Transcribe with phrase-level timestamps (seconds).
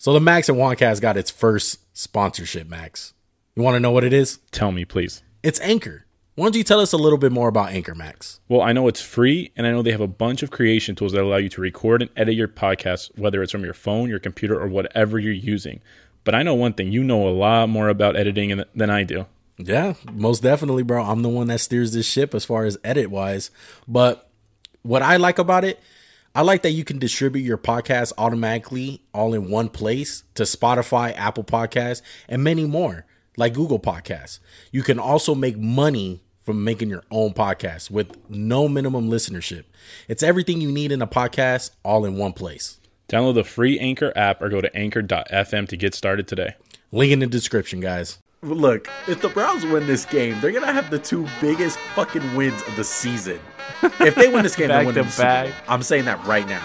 [0.00, 3.12] So the Max and Juancast got its first sponsorship, Max.
[3.54, 4.38] You want to know what it is?
[4.50, 5.22] Tell me, please.
[5.42, 6.06] It's Anchor.
[6.36, 8.40] Why don't you tell us a little bit more about Anchor, Max?
[8.48, 11.12] Well, I know it's free, and I know they have a bunch of creation tools
[11.12, 14.18] that allow you to record and edit your podcast, whether it's from your phone, your
[14.18, 15.82] computer, or whatever you're using.
[16.24, 19.26] But I know one thing you know a lot more about editing than I do.
[19.58, 21.04] Yeah, most definitely, bro.
[21.04, 23.50] I'm the one that steers this ship as far as edit wise.
[23.86, 24.30] But
[24.80, 25.78] what I like about it,
[26.32, 31.12] I like that you can distribute your podcast automatically all in one place to Spotify,
[31.16, 33.04] Apple Podcasts, and many more,
[33.36, 34.38] like Google Podcasts.
[34.70, 39.64] You can also make money from making your own podcast with no minimum listenership.
[40.06, 42.78] It's everything you need in a podcast all in one place.
[43.08, 46.54] Download the free Anchor app or go to anchor.fm to get started today.
[46.92, 48.18] Link in the description, guys.
[48.42, 52.62] Look, if the Browns win this game, they're gonna have the two biggest fucking wins
[52.62, 53.38] of the season.
[54.00, 55.52] If they win this game, they win the Super Bowl.
[55.68, 56.64] I'm saying that right now.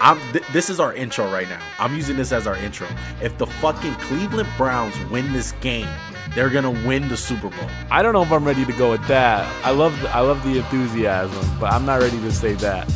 [0.00, 0.18] I'm.
[0.32, 1.60] Th- this is our intro right now.
[1.78, 2.88] I'm using this as our intro.
[3.20, 5.88] If the fucking Cleveland Browns win this game,
[6.34, 7.68] they're gonna win the Super Bowl.
[7.90, 9.46] I don't know if I'm ready to go with that.
[9.62, 12.88] I love the, I love the enthusiasm, but I'm not ready to say that.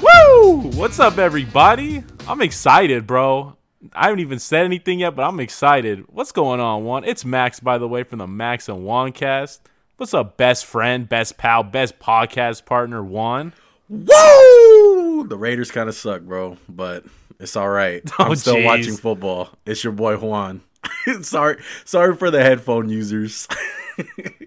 [0.00, 0.70] Woo!
[0.70, 2.02] What's up, everybody?
[2.26, 3.58] I'm excited, bro.
[3.94, 6.04] I haven't even said anything yet, but I'm excited.
[6.08, 7.04] What's going on, Juan?
[7.04, 9.68] It's Max, by the way, from the Max and Juan cast.
[9.98, 13.52] What's up, best friend, best pal, best podcast partner, Juan?
[13.88, 15.26] Woo!
[15.28, 17.04] The Raiders kind of suck, bro, but
[17.38, 18.02] it's all right.
[18.18, 18.64] Oh, I'm still jeez.
[18.64, 19.50] watching football.
[19.66, 20.62] It's your boy Juan.
[21.22, 23.48] sorry, sorry for the headphone users.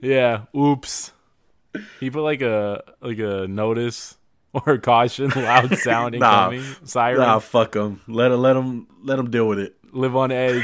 [0.01, 0.45] Yeah.
[0.55, 1.11] Oops.
[1.99, 4.17] He put like a like a notice
[4.65, 6.51] or caution, loud sounding Nah.
[6.51, 7.19] incoming, siren.
[7.19, 8.01] nah, fuck them.
[8.07, 9.75] Let let them let them deal with it.
[9.91, 10.63] Live on edge.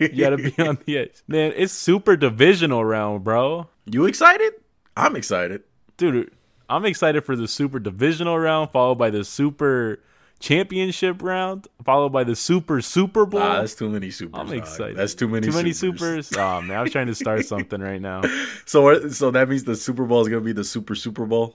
[0.00, 1.22] You gotta be on the edge.
[1.28, 3.68] Man, it's super divisional round, bro.
[3.86, 4.52] You excited?
[4.96, 5.62] I'm excited.
[5.96, 6.30] Dude,
[6.68, 10.00] I'm excited for the super divisional round, followed by the super
[10.40, 13.38] championship round, followed by the super Super Bowl.
[13.40, 14.40] Nah, that's too many supers.
[14.40, 14.56] I'm dog.
[14.56, 14.96] excited.
[14.96, 15.46] That's too many.
[15.46, 16.26] Too many supers.
[16.26, 16.32] supers.
[16.38, 18.22] Oh man, I was trying to start something right now.
[18.66, 21.54] So so that means the Super Bowl is gonna be the Super Super Bowl.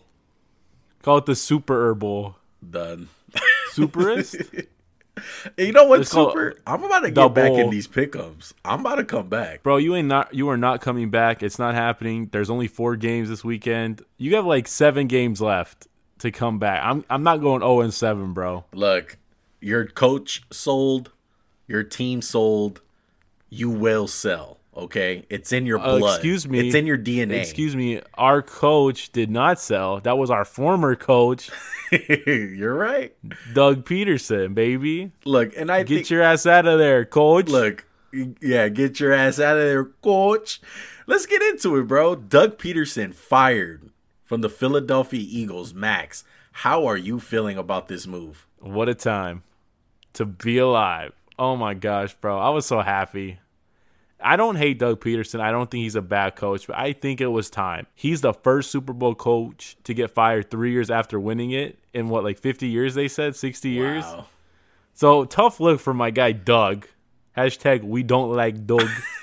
[1.07, 2.35] Call it the Super Bowl.
[2.69, 3.07] Done.
[3.72, 4.68] Superist?
[5.57, 6.62] You know what, Let's Super?
[6.68, 8.53] I'm about to get back in these pickups.
[8.63, 9.63] I'm about to come back.
[9.63, 11.41] Bro, you ain't not you are not coming back.
[11.41, 12.29] It's not happening.
[12.31, 14.03] There's only four games this weekend.
[14.17, 15.88] You have like seven games left
[16.19, 16.81] to come back.
[16.84, 18.66] I'm I'm not going 0 and 7, bro.
[18.73, 19.17] Look,
[19.59, 21.12] your coach sold,
[21.67, 22.81] your team sold.
[23.50, 24.56] You will sell.
[24.77, 26.15] Okay, it's in your Uh, blood.
[26.15, 26.59] excuse me.
[26.67, 27.39] It's in your DNA.
[27.41, 29.99] Excuse me, our coach did not sell.
[30.01, 31.49] That was our former coach,
[32.27, 33.16] You're right.
[33.53, 35.11] Doug Pederson, baby.
[35.25, 37.47] Look, and I Get think, your ass out of there, coach.
[37.47, 37.85] look,
[38.39, 40.61] yeah, get your ass out of there, coach.
[41.07, 42.16] Let's get into it, bro.
[42.16, 43.89] Doug Pederson fired
[44.25, 45.73] from the Philadelphia Eagles.
[45.73, 48.45] Max, how are you feeling about this move?
[48.59, 49.41] What a time
[50.13, 51.13] to be alive.
[51.39, 52.37] Oh my gosh, bro.
[52.37, 53.39] I was so happy.
[54.19, 55.39] I don't hate Doug Pederson.
[55.39, 57.88] I don't think he's a bad coach, but I think it was time.
[57.94, 62.09] He's the first Super Bowl coach to get fired three years after winning it in
[62.09, 63.35] what, like 50 years, they said?
[63.35, 64.03] 60 years?
[64.03, 64.25] Wow.
[64.94, 66.88] So tough look for my guy, Doug.
[67.38, 68.89] Hashtag we don't like Doug.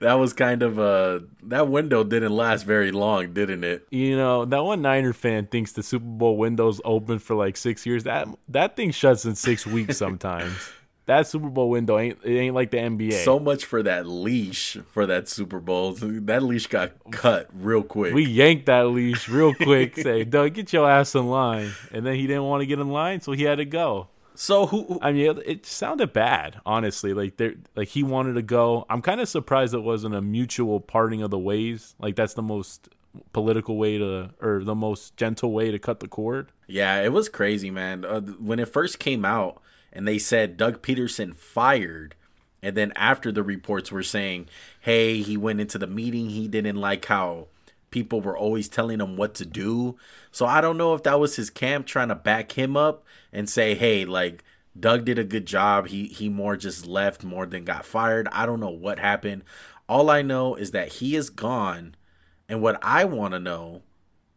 [0.00, 3.86] that was kind of uh that window didn't last very long, didn't it?
[3.90, 7.84] you know, that one Niner fan thinks the Super Bowl window's open for like six
[7.84, 8.04] years.
[8.04, 10.70] That that thing shuts in six weeks sometimes.
[11.06, 13.24] that Super Bowl window ain't it ain't like the NBA.
[13.24, 15.92] So much for that leash for that Super Bowl.
[15.94, 18.14] That leash got cut real quick.
[18.14, 19.96] we yanked that leash real quick.
[19.96, 21.72] say, Doug, get your ass in line.
[21.92, 24.08] And then he didn't want to get in line, so he had to go.
[24.34, 27.12] so who, who- I mean, it, it sounded bad, honestly.
[27.12, 28.86] Like there, like he wanted to go.
[28.88, 31.94] I'm kind of surprised it wasn't a mutual parting of the ways.
[31.98, 32.88] Like that's the most
[33.32, 36.52] political way to, or the most gentle way to cut the cord.
[36.68, 38.04] Yeah, it was crazy, man.
[38.04, 39.60] Uh, when it first came out
[39.92, 42.14] and they said Doug Pederson fired
[42.62, 44.48] and then after the reports were saying,
[44.80, 47.48] "Hey, he went into the meeting, he didn't like how
[47.90, 49.96] people were always telling him what to do."
[50.30, 53.48] So I don't know if that was his camp trying to back him up and
[53.48, 54.44] say, "Hey, like
[54.78, 55.88] Doug did a good job.
[55.88, 59.42] He he more just left more than got fired." I don't know what happened.
[59.88, 61.96] All I know is that he is gone,
[62.48, 63.82] and what I want to know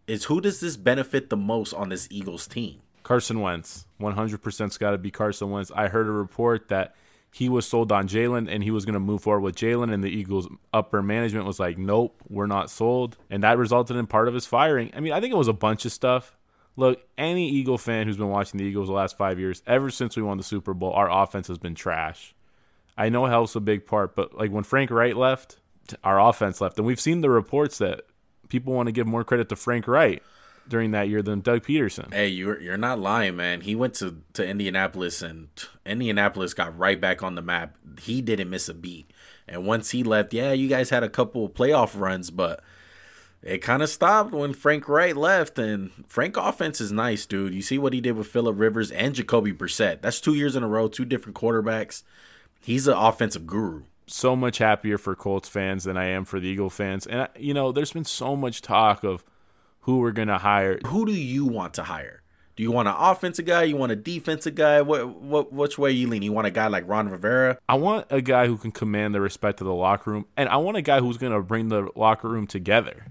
[0.07, 2.81] is who does this benefit the most on this Eagles team?
[3.03, 5.71] Carson Wentz, 100%'s got to be Carson Wentz.
[5.75, 6.95] I heard a report that
[7.31, 10.03] he was sold on Jalen and he was going to move forward with Jalen, and
[10.03, 13.17] the Eagles' upper management was like, nope, we're not sold.
[13.29, 14.91] And that resulted in part of his firing.
[14.95, 16.37] I mean, I think it was a bunch of stuff.
[16.75, 20.15] Look, any Eagle fan who's been watching the Eagles the last five years, ever since
[20.15, 22.35] we won the Super Bowl, our offense has been trash.
[22.97, 25.57] I know health's a big part, but like when Frank Reich left,
[26.03, 26.77] our offense left.
[26.77, 28.01] And we've seen the reports that
[28.49, 30.21] people want to give more credit to Frank Reich.
[30.67, 32.13] During that year than Doug Pederson.
[32.13, 33.61] Hey, you're you're not lying, man.
[33.61, 35.49] He went to to Indianapolis and
[35.85, 37.75] Indianapolis got right back on the map.
[38.01, 39.11] He didn't miss a beat.
[39.47, 42.63] And once he left, yeah, you guys had a couple of playoff runs, but
[43.41, 45.59] it kind of stopped when Frank Reich left.
[45.59, 47.53] And Frank offense is nice, dude.
[47.53, 50.01] You see what he did with Philip Rivers and Jacoby Brissett.
[50.01, 52.03] That's two years in a row, two different quarterbacks.
[52.61, 53.83] He's an offensive guru.
[54.07, 57.05] So much happier for Colts fans than I am for the Eagle fans.
[57.05, 59.23] And, you know, there's been so much talk of
[59.83, 60.79] who we're going to hire.
[60.87, 62.21] Who do you want to hire?
[62.55, 63.63] Do you want an offensive guy?
[63.63, 64.81] You want a defensive guy?
[64.81, 66.21] What what which way you lean?
[66.21, 67.57] You want a guy like Ron Rivera?
[67.67, 70.57] I want a guy who can command the respect of the locker room, and I
[70.57, 73.07] want a guy who's going to bring the locker room together.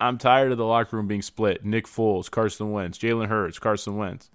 [0.00, 1.62] I'm tired of the locker room being split.
[1.62, 4.30] Nick Foles, Carson Wentz, Jalen Hurts, Carson Wentz.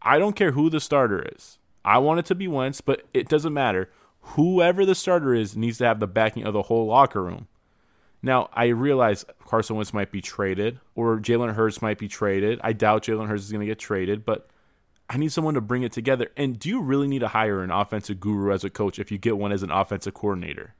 [0.00, 1.58] I don't care who the starter is.
[1.84, 3.90] I want it to be Wentz, but it doesn't matter.
[4.20, 7.48] Whoever the starter is needs to have the backing of the whole locker room.
[8.22, 12.60] Now, I realize Carson Wentz might be traded or Jalen Hurts might be traded.
[12.64, 14.48] I doubt Jalen Hurts is going to get traded, but
[15.08, 16.30] I need someone to bring it together.
[16.36, 19.18] And do you really need to hire an offensive guru as a coach if you
[19.18, 20.74] get one as an offensive coordinator?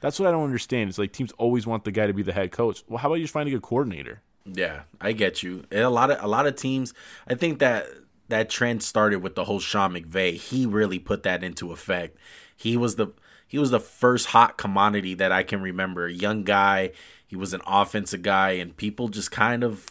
[0.00, 0.88] That's what I don't understand.
[0.88, 2.82] It's like teams always want the guy to be the head coach.
[2.88, 4.22] Well, how about you just find a good coordinator?
[4.44, 5.64] Yeah, I get you.
[5.70, 6.92] And a lot of a lot of teams,
[7.26, 7.86] I think that
[8.28, 10.34] that trend started with the whole Sean McVay.
[10.34, 12.18] He really put that into effect.
[12.54, 13.08] He was the
[13.46, 16.06] he was the first hot commodity that I can remember.
[16.06, 16.92] A young guy,
[17.26, 19.86] he was an offensive guy, and people just kind of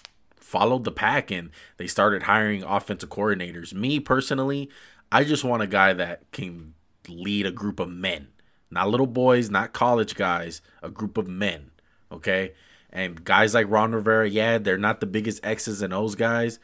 [0.45, 3.73] followed the pack and they started hiring offensive coordinators.
[3.73, 4.69] Me personally,
[5.11, 6.75] I just want a guy that can
[7.09, 8.27] lead a group of men,
[8.69, 11.71] not little boys, not college guys, a group of men.
[12.11, 12.53] Okay.
[12.91, 16.59] And guys like Ron Rivera, yeah, they're not the biggest X's and O's guys.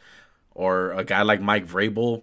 [0.54, 2.22] Or a guy like Mike Vrabel,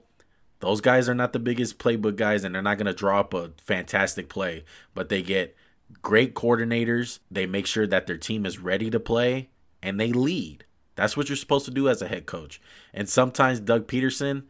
[0.59, 3.33] those guys are not the biggest playbook guys and they're not going to draw up
[3.33, 4.63] a fantastic play,
[4.93, 5.55] but they get
[6.01, 7.19] great coordinators.
[7.31, 9.49] They make sure that their team is ready to play
[9.81, 10.65] and they lead.
[10.95, 12.61] That's what you're supposed to do as a head coach.
[12.93, 14.43] And sometimes Doug Pederson,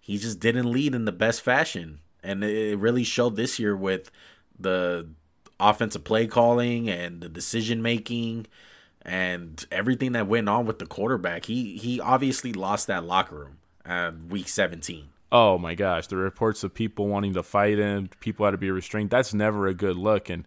[0.00, 1.98] he just didn't lead in the best fashion.
[2.22, 4.10] And it really showed this year with
[4.56, 5.08] the
[5.58, 8.46] offensive play calling and the decision making
[9.02, 11.46] and everything that went on with the quarterback.
[11.46, 16.64] He he obviously lost that locker room at week 17 oh my gosh, the reports
[16.64, 19.10] of people wanting to fight him, people had to be restrained.
[19.10, 20.28] That's never a good look.
[20.28, 20.44] And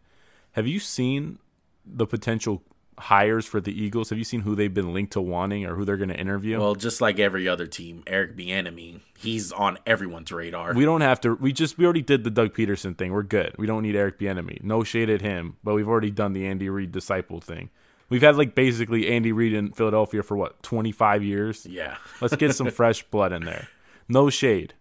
[0.54, 1.40] have you seen
[1.86, 2.64] the potential
[2.98, 4.10] hires for the Eagles?
[4.10, 6.60] Have you seen who they've been linked to wanting or who they're going to interview?
[6.60, 10.74] Well, just like every other team, Eric Bieniemy, he's on everyone's radar.
[10.74, 11.36] We don't have to.
[11.36, 13.12] We just we already did the Doug Pederson thing.
[13.12, 13.56] We're good.
[13.58, 14.64] We don't need Eric Bieniemy.
[14.64, 17.70] No shade at him, but we've already done the Andy Reid disciple thing.
[18.10, 21.66] We've had like basically Andy Reid in Philadelphia for what twenty five years.
[21.66, 23.68] Yeah, let's get some fresh blood in there.
[24.10, 24.74] No shade.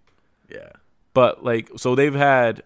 [0.50, 0.70] Yeah.
[1.12, 2.62] But like, so they've had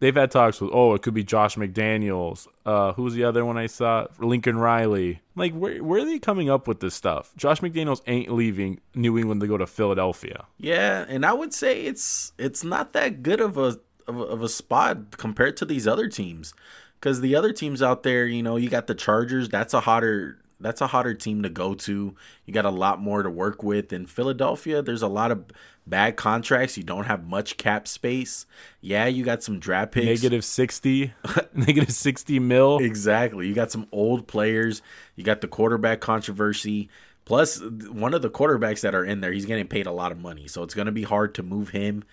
[0.00, 2.46] they've had talks with oh, it could be Josh McDaniels.
[2.64, 4.06] Uh, who's the other one I saw?
[4.18, 5.20] Lincoln Riley.
[5.34, 7.32] Like, where where are they coming up with this stuff?
[7.36, 10.44] Josh McDaniels ain't leaving New England to go to Philadelphia.
[10.58, 14.42] Yeah, and I would say it's it's not that good of a of a, of
[14.42, 16.54] a spot compared to these other teams.
[17.00, 19.48] Because the other teams out there, you know, you got the Chargers.
[19.48, 22.14] That's a hotter that's a hotter team to go to.
[22.44, 23.92] You got a lot more to work with.
[23.92, 25.44] In Philadelphia, there's a lot of
[25.86, 26.76] bad contracts.
[26.76, 28.46] You don't have much cap space.
[28.80, 30.06] Yeah, you got some draft picks.
[30.06, 31.12] Negative 60.
[31.54, 32.78] negative 60 mil.
[32.78, 33.46] Exactly.
[33.46, 34.82] You got some old players.
[35.14, 36.88] You got the quarterback controversy.
[37.24, 40.18] Plus, one of the quarterbacks that are in there, he's getting paid a lot of
[40.18, 40.48] money.
[40.48, 42.04] So it's going to be hard to move him.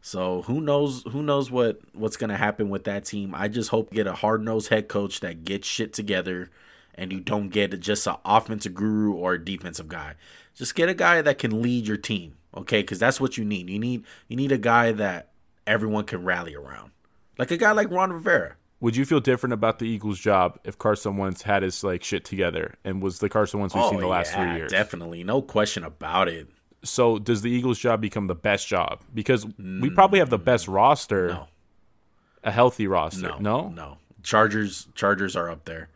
[0.00, 3.34] So who knows who knows what what's going to happen with that team.
[3.34, 6.50] I just hope get a hard-nosed head coach that gets shit together
[6.94, 10.14] and you don't get just an offensive guru or a defensive guy.
[10.54, 12.82] Just get a guy that can lead your team, okay?
[12.82, 13.70] Because that's what you need.
[13.70, 15.30] You need you need a guy that
[15.66, 16.90] everyone can rally around,
[17.38, 18.56] like a guy like Ron Rivera.
[18.80, 22.24] Would you feel different about the Eagles' job if Carson Wentz had his like shit
[22.24, 24.70] together and was the Carson Wentz we've oh, seen the last yeah, three years?
[24.70, 26.48] Definitely, no question about it.
[26.82, 29.02] So, does the Eagles' job become the best job?
[29.12, 29.52] Because we
[29.90, 29.94] mm.
[29.94, 31.48] probably have the best roster, no.
[32.42, 33.20] a healthy roster.
[33.20, 33.98] No, no, no.
[34.22, 35.90] Chargers, Chargers are up there.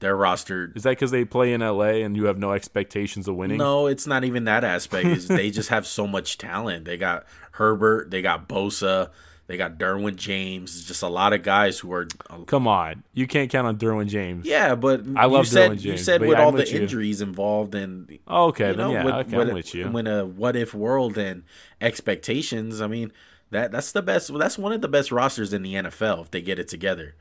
[0.00, 3.36] Their roster is that because they play in LA and you have no expectations of
[3.36, 3.58] winning.
[3.58, 5.06] No, it's not even that aspect.
[5.06, 6.86] Is they just have so much talent.
[6.86, 9.10] They got Herbert, they got Bosa,
[9.46, 10.86] they got Derwin James.
[10.86, 12.08] Just a lot of guys who are.
[12.46, 14.46] Come on, you can't count on Derwin James.
[14.46, 15.84] Yeah, but I love you said, Derwin James.
[15.84, 18.18] You said with all the injuries involved and.
[18.26, 19.90] Oh, okay, you know, yeah, with, okay, with, I'm with you.
[19.90, 21.42] When a what if world and
[21.78, 23.12] expectations, I mean
[23.50, 24.32] that that's the best.
[24.32, 27.16] That's one of the best rosters in the NFL if they get it together.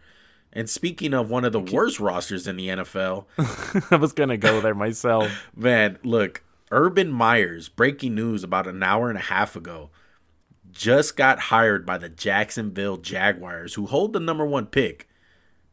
[0.51, 3.25] And speaking of one of the worst rosters in the NFL,
[3.91, 5.49] I was gonna go there myself.
[5.55, 9.89] Man, look, Urban Meyers, breaking news about an hour and a half ago,
[10.71, 15.07] just got hired by the Jacksonville Jaguars, who hold the number one pick.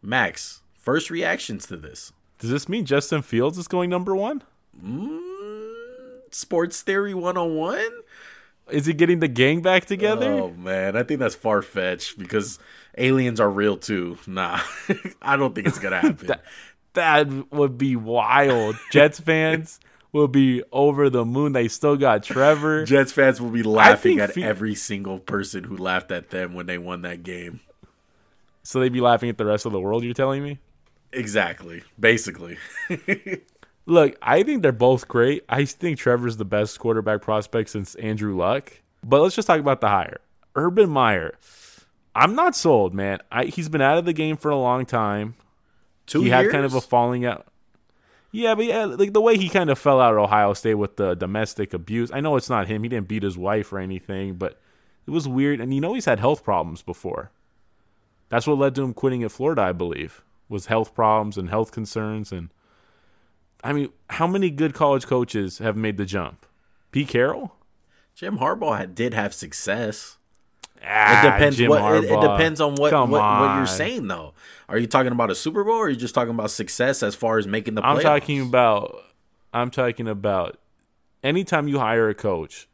[0.03, 2.13] Max, first reactions to this?
[2.39, 4.43] Does this mean Justin Fields is going number one?
[4.83, 7.81] Mm, Sports Theory 101?
[8.71, 10.31] Is he getting the gang back together?
[10.33, 12.59] Oh man, I think that's far fetched because
[12.99, 14.19] aliens are real too.
[14.27, 14.61] Nah,
[15.23, 16.31] I don't think it's gonna happen.
[16.95, 18.77] That would be wild.
[18.91, 19.81] Jets fans
[20.13, 21.53] will be over the moon.
[21.53, 22.87] They still got Trevor.
[22.87, 26.65] Jets fans will be laughing at fe- every single person who laughed at them when
[26.65, 27.61] they won that game.
[28.63, 30.59] So they'd be laughing at the rest of the world, you're telling me?
[31.13, 31.83] Exactly.
[32.01, 32.57] Basically.
[33.87, 35.45] Look, I think they're both great.
[35.49, 38.73] I think Trevor's the best quarterback prospect since Andrew Luck.
[39.05, 40.21] But let's just talk about the hire.
[40.57, 41.39] Urban Meyer.
[42.15, 43.21] I'm not sold, man.
[43.31, 45.37] I, he's been out of the game for a long time.
[46.07, 46.45] Two he years.
[46.45, 47.47] had kind of a falling out.
[48.33, 50.97] Yeah, but yeah, like the way he kind of fell out at Ohio State with
[50.97, 52.11] the domestic abuse.
[52.13, 52.83] I know it's not him.
[52.83, 54.61] He didn't beat his wife or anything, but
[55.07, 55.61] it was weird.
[55.61, 57.31] And you know he's had health problems before.
[58.29, 60.23] That's what led to him quitting at Florida, I believe.
[60.49, 62.51] Was health problems and health concerns and
[63.65, 66.47] I mean, how many good college coaches have made the jump?
[66.93, 67.55] Pete Carroll?
[68.15, 70.17] Jim Harbaugh did have success.
[70.85, 74.35] Ah, It depends Jim what it, it depends on what what, what you're saying though.
[74.69, 77.15] Are you talking about a Super Bowl or are you just talking about success as
[77.15, 79.03] far as making the I'm talking about
[79.53, 80.59] I'm talking about
[81.23, 82.69] anytime you hire a coach,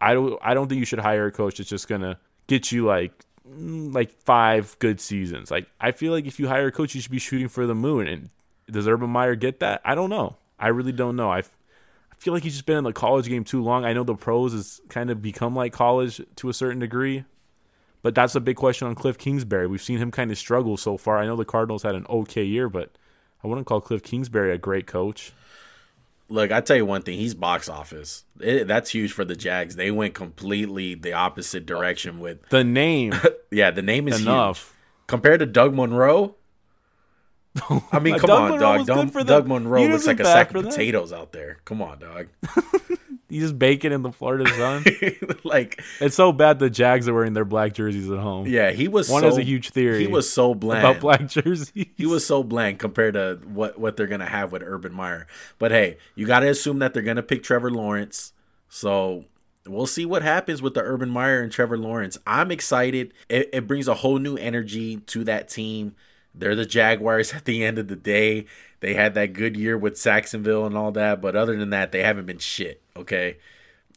[0.00, 2.86] I don't I don't think you should hire a coach that's just gonna get you
[2.86, 3.12] like
[3.48, 5.50] mm, like five good seasons.
[5.50, 7.74] Like I feel like if you hire a coach, you should be shooting for the
[7.74, 8.06] moon.
[8.06, 8.30] And
[8.70, 9.80] does Urban Meyer get that?
[9.84, 10.36] I don't know.
[10.58, 11.30] I really don't know.
[11.30, 11.56] I f-
[12.10, 13.84] I feel like he's just been in the college game too long.
[13.84, 17.24] I know the pros has kind of become like college to a certain degree.
[18.02, 19.66] But that's a big question on Cliff Kingsbury.
[19.68, 21.18] We've seen him kind of struggle so far.
[21.18, 22.90] I know the Cardinals had an okay year, but
[23.44, 25.32] I wouldn't call Cliff Kingsbury a great coach.
[26.28, 27.18] Look, I tell you one thing.
[27.18, 28.24] He's box office.
[28.40, 29.76] It, that's huge for the Jags.
[29.76, 32.48] They went completely the opposite direction with.
[32.48, 33.12] The name
[33.52, 34.26] Yeah, the name is huge.
[34.28, 34.74] enough.
[35.06, 36.34] compared to Doug Marrone.
[37.92, 38.86] I mean, come on, dog.
[38.86, 39.12] Doug.
[39.12, 41.58] Doug Marrone looks like a sack of potatoes out there.
[41.64, 42.28] Come on, dog.
[43.28, 44.84] He's just baking in the Florida sun.
[45.44, 48.46] like, it's so bad the Jags are wearing their black jerseys at home.
[48.46, 49.08] yeah, he was.
[49.08, 50.84] One so, has a huge theory He was so bland.
[50.84, 51.72] about black jerseys.
[51.96, 55.26] He was so blank compared to what what they're gonna have with Urban Meyer.
[55.58, 58.34] But hey, you got to assume that they're gonna pick Trevor Lawrence.
[58.68, 59.24] So
[59.66, 62.18] we'll see what happens with the Urban Meyer and Trevor Lawrence.
[62.26, 63.14] I'm excited.
[63.30, 65.94] It, it brings a whole new energy to that team.
[66.34, 68.46] They're the Jaguars at the end of the day.
[68.80, 72.02] They had that good year with Sacksonville and all that, but other than that, they
[72.02, 72.82] haven't been shit.
[72.96, 73.38] Okay.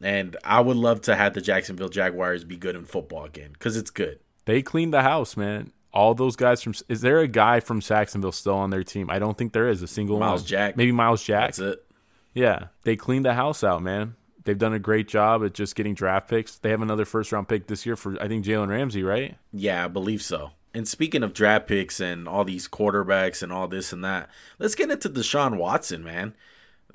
[0.02, 3.78] And I would love to have the Jacksonville Jaguars be good in football again because
[3.78, 4.20] it's good.
[4.46, 5.72] They cleaned the house, man.
[5.94, 9.10] All those guys from is there a guy from Sacksonville still on their team?
[9.10, 10.48] I don't think there is a single Myles one.
[10.48, 10.78] Jack.
[10.78, 11.56] Maybe Myles Jack.
[11.56, 11.86] That's it.
[12.34, 14.16] Yeah, they cleaned the house out, man.
[14.44, 16.58] They've done a great job at just getting draft picks.
[16.58, 19.38] They have another first round pick this year for I think Jalen Ramsey, right?
[19.54, 20.52] Yeah, I believe so.
[20.76, 24.30] And speaking of draft picks and all these quarterbacks and all this and that,
[24.60, 26.36] let's get into Deshaun Watson, man.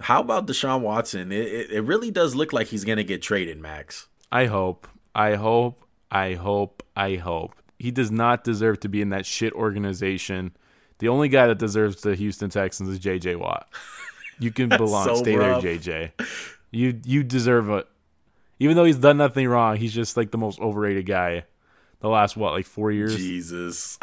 [0.00, 1.32] How about Deshaun Watson?
[1.32, 4.06] It, it, it really does look like he's going to get traded, Max.
[4.30, 4.86] I hope.
[5.14, 5.86] I hope.
[6.10, 6.82] I hope.
[6.94, 7.54] I hope.
[7.78, 10.54] He does not deserve to be in that shit organization.
[10.98, 13.66] The only guy that deserves the Houston Texans is JJ Watt.
[14.38, 15.06] You can belong.
[15.06, 15.62] so Stay rough.
[15.62, 16.12] there, JJ.
[16.70, 17.86] You you deserve it.
[18.58, 21.44] Even though he's done nothing wrong, he's just like the most overrated guy.
[22.00, 23.16] The last what, like four years?
[23.16, 23.98] Jesus.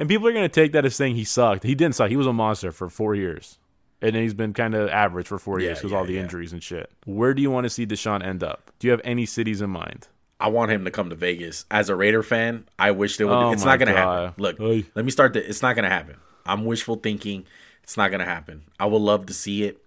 [0.00, 1.64] And people are gonna take that as saying he sucked.
[1.64, 2.08] He didn't suck.
[2.08, 3.58] He was a monster for four years,
[4.00, 6.12] and then he's been kind of average for four Yeah, years because yeah, all the
[6.14, 6.20] yeah.
[6.20, 6.88] injuries and shit.
[7.04, 8.70] Where do you want to see Deshaun end up?
[8.78, 10.06] Do you have any cities in mind?
[10.38, 11.64] I want him to come to Vegas.
[11.68, 13.32] As a Raider fan, I wish they would.
[13.32, 14.24] Oh it's not going to God.
[14.26, 14.40] happen.
[14.42, 14.84] Look, Oy.
[14.94, 15.32] let me start.
[15.32, 16.14] The, it's not going to happen.
[16.46, 17.44] I'm wishful thinking.
[17.82, 18.62] It's not going to happen.
[18.78, 19.82] I would love to see it.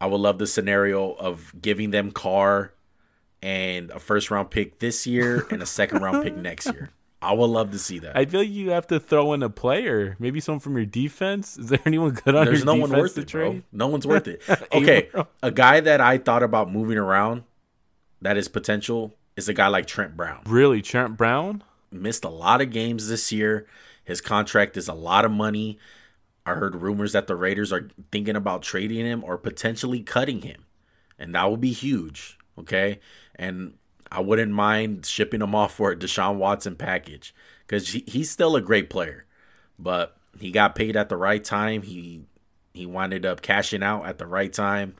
[0.00, 2.72] I would love the scenario of giving them Carr
[3.44, 6.90] and a first round pick this year and a second round pick next year.
[7.20, 8.16] I would love to see that.
[8.16, 11.56] I feel like you have to throw in a player, maybe someone from your defense.
[11.58, 12.46] Is there anyone good on?
[12.46, 13.50] There's your no defense one worth it, bro.
[13.50, 13.62] trade?
[13.70, 14.42] No one's worth it.
[14.72, 15.08] Okay,
[15.42, 17.44] a guy that I thought about moving around
[18.20, 20.42] that is potential is a guy like Trent Brown.
[20.46, 21.62] Really, Trent Brown?
[21.90, 23.66] missed a lot of games this year.
[24.04, 25.78] His contract is a lot of money.
[26.44, 30.64] I heard rumors that the Raiders are thinking about trading him or potentially cutting him.
[31.18, 32.36] And that would be huge.
[32.58, 33.00] Okay.
[33.34, 33.74] And
[34.10, 37.34] I wouldn't mind shipping him off for a Deshaun Watson package
[37.66, 39.24] because he, he's still a great player.
[39.78, 41.82] But he got paid at the right time.
[41.82, 42.22] He
[42.72, 44.94] he winded up cashing out at the right time.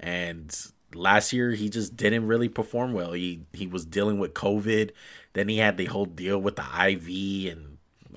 [0.00, 0.54] And
[0.94, 3.12] last year he just didn't really perform well.
[3.12, 4.90] He he was dealing with COVID.
[5.34, 7.67] Then he had the whole deal with the IV and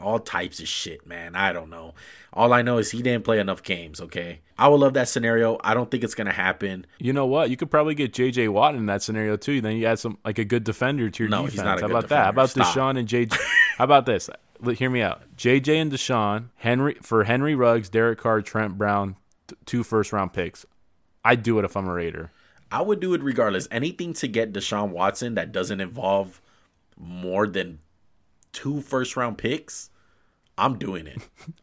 [0.01, 1.36] all types of shit, man.
[1.36, 1.93] I don't know.
[2.34, 4.39] All I know is he didn't play enough games, okay?
[4.58, 5.58] I would love that scenario.
[5.63, 6.86] I don't think it's gonna happen.
[7.00, 7.50] You know what?
[7.50, 9.60] You could probably get JJ Watt in that scenario too.
[9.62, 11.53] Then you add some like a good defender to your No, defense.
[11.53, 12.24] he's not a How good about that?
[12.25, 12.50] How about.
[12.51, 12.67] Stop.
[12.75, 13.38] Deshaun and JJ?
[13.77, 14.29] How about this?
[14.75, 15.24] Hear me out.
[15.36, 19.15] JJ and Deshaun, Henry for Henry Ruggs, Derek Carr, Trent Brown,
[19.65, 20.65] two first round picks.
[21.25, 22.31] I'd do it if I'm a Raider.
[22.72, 23.67] I would do it regardless.
[23.72, 26.41] Anything to get Deshaun Watson that doesn't involve
[26.98, 27.79] more than
[28.53, 29.89] two first round picks,
[30.58, 31.17] I'm doing it.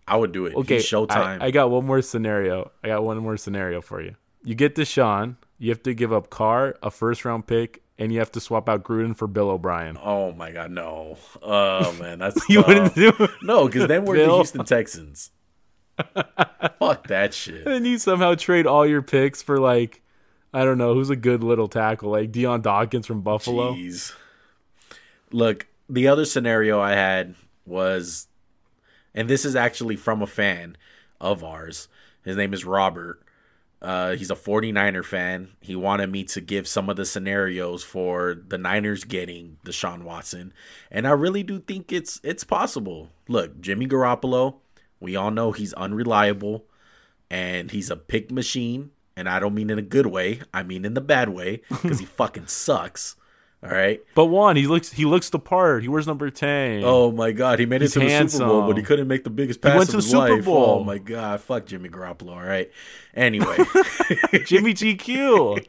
[0.06, 0.54] I would do it.
[0.56, 1.40] Okay, He's Showtime.
[1.42, 2.70] I, I got one more scenario.
[2.82, 4.14] I got one more scenario for you.
[4.44, 5.36] You get Deshaun.
[5.58, 8.68] You have to give up Carr, a first round pick, and you have to swap
[8.68, 9.98] out Gruden for Bill O'Brien.
[10.02, 11.18] oh my god, no.
[11.42, 12.68] Oh man, that's You tough.
[12.68, 13.30] wouldn't do it.
[13.42, 15.30] No, because then we're the Houston Texans.
[16.78, 17.66] Fuck that shit.
[17.66, 20.00] And you somehow trade all your picks for like,
[20.54, 23.74] I don't know, who's a good little tackle, like Dion Dawkins from Buffalo.
[23.74, 24.12] Jeez.
[25.32, 28.28] Look, the other scenario I had was,
[29.14, 30.76] and this is actually from a fan
[31.20, 31.88] of ours.
[32.24, 33.22] His name is Robert.
[33.80, 35.50] Uh, he's a 49er fan.
[35.60, 40.52] He wanted me to give some of the scenarios for the Niners getting Deshaun Watson,
[40.90, 43.10] and I really do think it's it's possible.
[43.28, 44.56] Look, Jimmy Garoppolo,
[44.98, 46.64] we all know he's unreliable,
[47.30, 48.90] and he's a pick machine.
[49.16, 50.42] And I don't mean in a good way.
[50.54, 53.16] I mean in the bad way because he fucking sucks.
[53.62, 54.00] All right.
[54.14, 55.82] But one, he looks he looks the part.
[55.82, 56.82] He wears number ten.
[56.84, 59.24] Oh my God, he made He's it to the Super Bowl, but he couldn't make
[59.24, 60.42] the biggest pass went of to the his Super life.
[60.48, 60.78] Oh Bowl.
[60.80, 62.36] Oh my God, fuck Jimmy Garoppolo.
[62.36, 62.70] All right.
[63.14, 63.56] Anyway,
[64.44, 65.66] Jimmy GQ.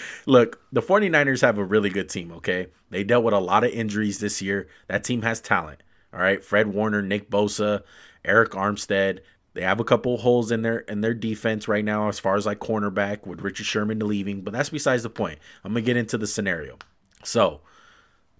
[0.26, 2.68] look, the 49ers have a really good team, okay?
[2.90, 4.68] They dealt with a lot of injuries this year.
[4.88, 5.82] That team has talent.
[6.12, 6.44] All right.
[6.44, 7.82] Fred Warner, Nick Bosa,
[8.24, 9.20] Arik Armstead.
[9.54, 12.46] They have a couple holes in their in their defense right now as far as
[12.46, 15.38] like cornerback with Richard Sherman leaving, but that's besides the point.
[15.62, 16.78] I'm going to get into the scenario.
[17.24, 17.60] So,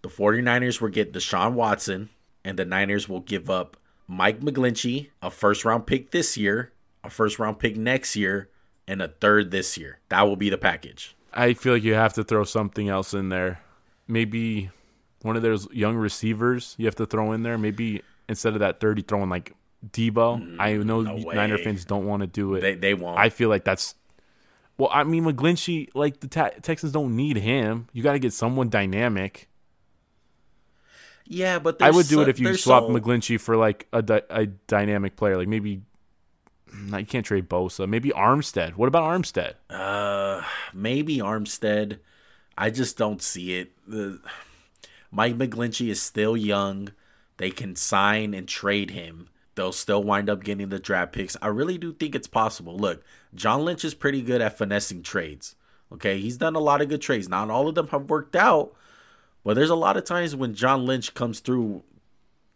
[0.03, 2.09] the 49ers will get Deshaun Watson,
[2.45, 6.73] and the Niners will give up Mike McGlinchey, a first round pick this year,
[7.05, 8.51] a first round pick next year,
[8.87, 10.01] and a third this year.
[10.09, 11.17] That will be the package.
[11.33, 13.61] I feel like you have to throw something else in there.
[14.07, 14.71] Maybe
[15.23, 17.57] one of those young receivers you have to throw in there.
[17.57, 19.55] Maybe instead of that 30, throwing like
[19.91, 20.41] Deebo.
[20.41, 22.61] Mm, I know no Niner fans don't want to do it.
[22.61, 23.19] They they won't.
[23.19, 23.95] I feel like that's.
[24.79, 27.89] Well, I mean, McGlinchey, like the ta- Texans don't need him.
[27.93, 29.49] You got to get someone dynamic.
[31.27, 34.23] yeah, but I would do so- it if you swap so- McGlinchey for like a,
[34.31, 35.37] a dynamic player.
[35.37, 35.83] Like maybe.
[36.75, 37.87] No, you can't trade Bosa.
[37.87, 38.77] Maybe Armstead.
[38.77, 39.55] What about Armstead?
[39.69, 40.43] Uh,
[40.73, 41.99] maybe Armstead.
[42.57, 43.73] I just don't see it.
[43.87, 44.21] The,
[45.11, 46.89] Mike McGlinchey is still young.
[47.37, 49.29] They can sign and trade him.
[49.55, 51.37] They'll still wind up getting the draft picks.
[51.43, 52.77] I really do think it's possible.
[52.77, 53.03] Look,
[53.35, 55.57] John Lynch is pretty good at finessing trades.
[55.93, 57.29] Okay, he's done a lot of good trades.
[57.29, 58.73] Not all of them have worked out,
[59.45, 61.83] but there's a lot of times when John Lynch comes through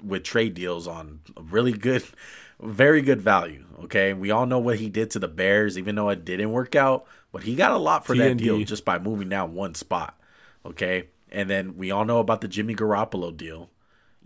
[0.03, 2.03] with trade deals on really good,
[2.61, 3.65] very good value.
[3.85, 6.75] Okay, we all know what he did to the Bears, even though it didn't work
[6.75, 10.19] out, but he got a lot for that deal just by moving down one spot.
[10.65, 13.69] Okay, and then we all know about the Jimmy Garoppolo deal.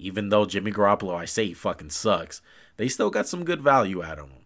[0.00, 2.40] Even though Jimmy Garoppolo, I say he fucking sucks,
[2.78, 4.38] they still got some good value out of him.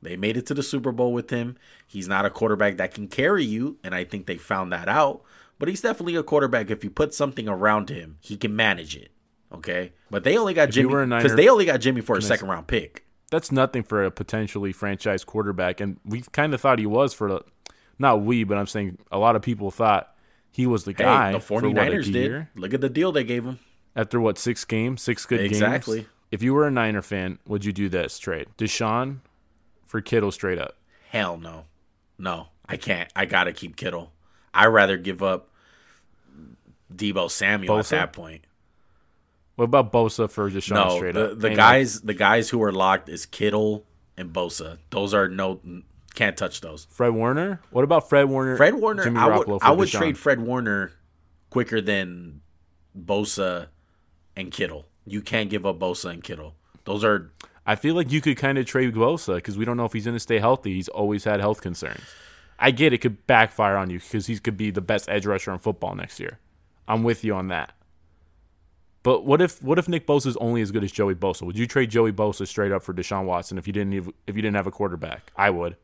[0.00, 1.56] They made it to the Super Bowl with him.
[1.86, 5.22] He's not a quarterback that can carry you, and I think they found that out.
[5.58, 6.70] But he's definitely a quarterback.
[6.70, 9.10] If you put something around him, he can manage it.
[9.52, 12.00] Okay, but they only got If Jimmy were a Niner- because they only got Jimmy
[12.00, 13.04] for a second round pick.
[13.30, 17.28] That's nothing for a potentially franchise quarterback, and we kind of thought he was for
[17.28, 17.40] the.
[17.98, 20.14] Not we, but I'm saying a lot of people thought
[20.50, 21.32] he was the Hey, guy.
[21.32, 22.14] the for what, 49ers did.
[22.14, 22.50] year?
[22.56, 23.58] Look at the deal they gave him.
[23.94, 25.66] After what six games, six good Exactly.
[25.68, 25.72] games.
[26.04, 26.06] Exactly.
[26.30, 28.48] If you were a Niner fan, would you do this trade?
[28.56, 29.18] Deshaun
[29.86, 30.76] for Kittle straight up.
[31.10, 31.64] Hell no.
[32.18, 33.12] No, I can't.
[33.14, 34.12] I got to keep Kittle.
[34.54, 35.50] I'd rather give up
[36.94, 38.46] Deebo Samuel at that point.
[39.56, 41.38] What about Bosa for Deshaun No, straight the, up?
[41.38, 43.84] the Ain't guys the guys who are locked is Kittle
[44.16, 44.78] and Bosa.
[44.90, 45.60] Those are no
[46.14, 46.86] can't touch those.
[46.90, 47.60] Fred Warner.
[47.70, 48.56] What about Fred Warner?
[48.56, 49.98] Fred Warner, Jimmy I would I would Deshaun?
[49.98, 50.92] trade Fred Warner
[51.50, 52.40] quicker than
[52.98, 53.68] Bosa
[54.36, 54.86] and Kittle.
[55.04, 56.54] You can't give up Bosa and Kittle.
[56.84, 57.30] Those are
[57.64, 60.04] I feel like you could kind of trade Bosa because we don't know if he's
[60.04, 60.74] going to stay healthy.
[60.74, 62.02] He's always had health concerns.
[62.58, 65.52] I get it could backfire on you because he could be the best edge rusher
[65.52, 66.38] in football next year.
[66.88, 67.72] I'm with you on that.
[69.02, 71.42] But what if what if Nick Bosa is only as good as Joey Bosa?
[71.42, 73.92] Would you trade Joey Bosa straight up for Deshaun Watson if you didn't
[74.26, 75.32] if you didn't have a quarterback?
[75.36, 75.76] I would.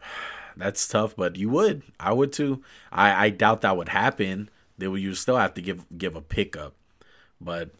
[0.56, 1.82] that's tough, but you would.
[1.98, 2.62] I would too.
[2.92, 4.50] I, I doubt that would happen.
[4.76, 6.74] They would you still have to give give a pickup.
[7.40, 7.70] But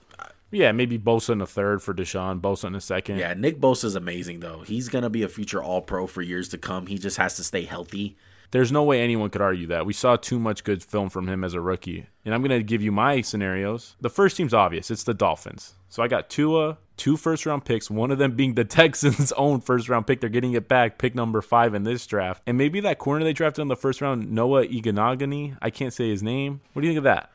[0.51, 3.19] Yeah, maybe Bosa in the third for Deshaun, Bosa in the second.
[3.19, 4.61] yeah, Nick Bosa is amazing though.
[4.61, 6.87] He's gonna be a future All Pro for years to come.
[6.87, 8.17] He just has to stay healthy.
[8.51, 9.85] There's no way anyone could argue that.
[9.85, 12.07] We saw too much good film from him as a rookie.
[12.25, 13.95] And I'm going to give you my scenarios.
[14.01, 14.91] The first team's obvious.
[14.91, 15.75] It's the Dolphins.
[15.91, 19.61] So I got Tua, two first round picks, one of them being the Texans' own
[19.61, 20.23] first round pick.
[20.23, 22.43] They're getting it back, pick number five in this draft.
[22.47, 25.59] And maybe that corner they drafted in the first round, Noah Iganagani.
[25.61, 26.63] I can't say his name.
[26.73, 27.31] What do you think of that?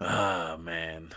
[0.00, 1.10] Oh man,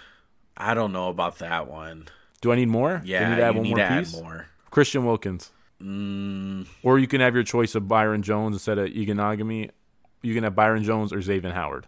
[0.60, 2.08] I don't know about that one.
[2.42, 2.98] Do I need more?
[2.98, 4.16] Do I Yeah, need to add you one need more to piece?
[4.16, 4.46] add more.
[4.72, 5.52] Christian Wilkins.
[5.82, 9.72] Mm, Or you can have your choice of Byron Jones instead of Iganagami.
[10.22, 11.88] You can have Byron Jones or Xavier Howard.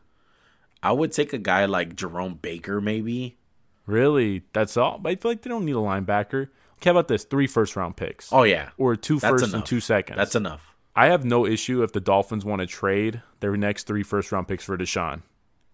[0.81, 3.37] I would take a guy like Jerome Baker, maybe.
[3.85, 4.43] Really?
[4.53, 4.97] That's all?
[4.97, 6.47] But I feel like they don't need a linebacker.
[6.77, 7.23] Okay, how about this?
[7.25, 8.31] Three first round picks.
[8.31, 9.67] Oh yeah, Or two That's firsts and enough.
[9.67, 10.17] two seconds.
[10.17, 10.73] that's enough.
[10.95, 14.47] I have no issue if the Dolphins want to trade their next three first round
[14.47, 15.21] picks for Deshaun.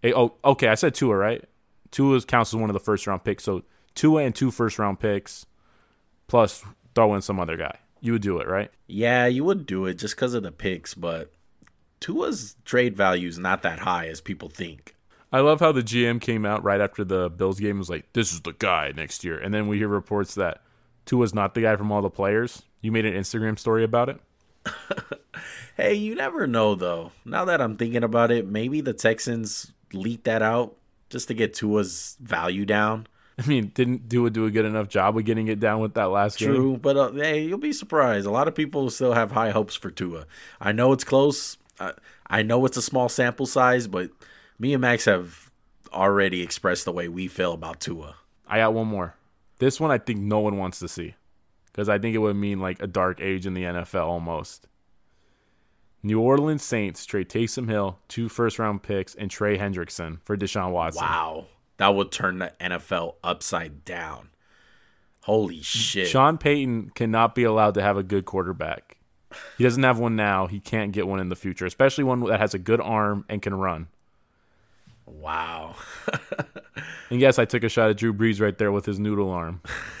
[0.02, 0.68] Eh, oh, okay.
[0.68, 1.44] I said two, right?
[1.90, 3.44] Tua counts as one of the first round picks.
[3.44, 3.62] So
[3.94, 5.46] Tua and two first round picks,
[6.26, 7.78] plus throw in some other guy.
[8.00, 8.70] You would do it, right?
[8.86, 11.32] Yeah, you would do it just because of the picks, but
[12.00, 14.94] Tua's trade value is not that high as people think.
[15.32, 18.32] I love how the GM came out right after the Bills game was like, "This
[18.32, 20.62] is the guy next year," and then we hear reports that
[21.04, 22.62] Tua's not the guy from all the players.
[22.80, 24.20] You made an Instagram story about it.
[25.78, 27.12] Hey, you never know though.
[27.24, 30.74] Now that I'm thinking about it, maybe the Texans leaked that out
[31.10, 33.06] just to get Tua's value down.
[33.38, 36.06] I mean, didn't Tua do a good enough job of getting it down with that
[36.06, 36.48] last game?
[36.48, 38.26] True, but uh, hey, you'll be surprised.
[38.26, 40.26] A lot of people still have high hopes for Tua.
[40.60, 41.56] I know it's close.
[41.78, 41.92] I,
[42.26, 44.10] I know it's a small sample size, but
[44.58, 45.52] me and Max have
[45.92, 48.16] already expressed the way we feel about Tua.
[48.46, 49.14] I got one more.
[49.58, 51.14] This one I think no one wants to see
[51.66, 54.66] because I think it would mean like a dark age in the NFL almost.
[56.08, 60.72] New Orleans Saints trade Taysom Hill, two first round picks, and Trey Hendrickson for Deshaun
[60.72, 61.04] Watson.
[61.04, 64.30] Wow, that would turn the NFL upside down.
[65.22, 66.08] Holy shit!
[66.08, 68.96] Sean Payton cannot be allowed to have a good quarterback.
[69.58, 70.46] He doesn't have one now.
[70.46, 73.42] He can't get one in the future, especially one that has a good arm and
[73.42, 73.88] can run.
[75.06, 75.76] Wow.
[77.10, 79.62] And yes, I took a shot at Drew Brees right there with his noodle arm.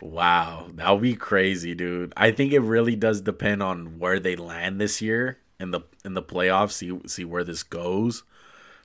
[0.00, 2.12] Wow, that would be crazy, dude.
[2.16, 6.14] I think it really does depend on where they land this year in the in
[6.14, 6.72] the playoffs.
[6.72, 8.24] See see where this goes.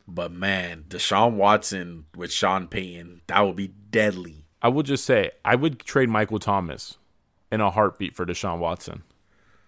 [0.08, 4.46] But man, Deshaun Watson with Sean Payton, that would be deadly.
[4.62, 6.98] I will just say, I would trade Michael Thomas
[7.52, 9.04] in a heartbeat for Deshaun Watson.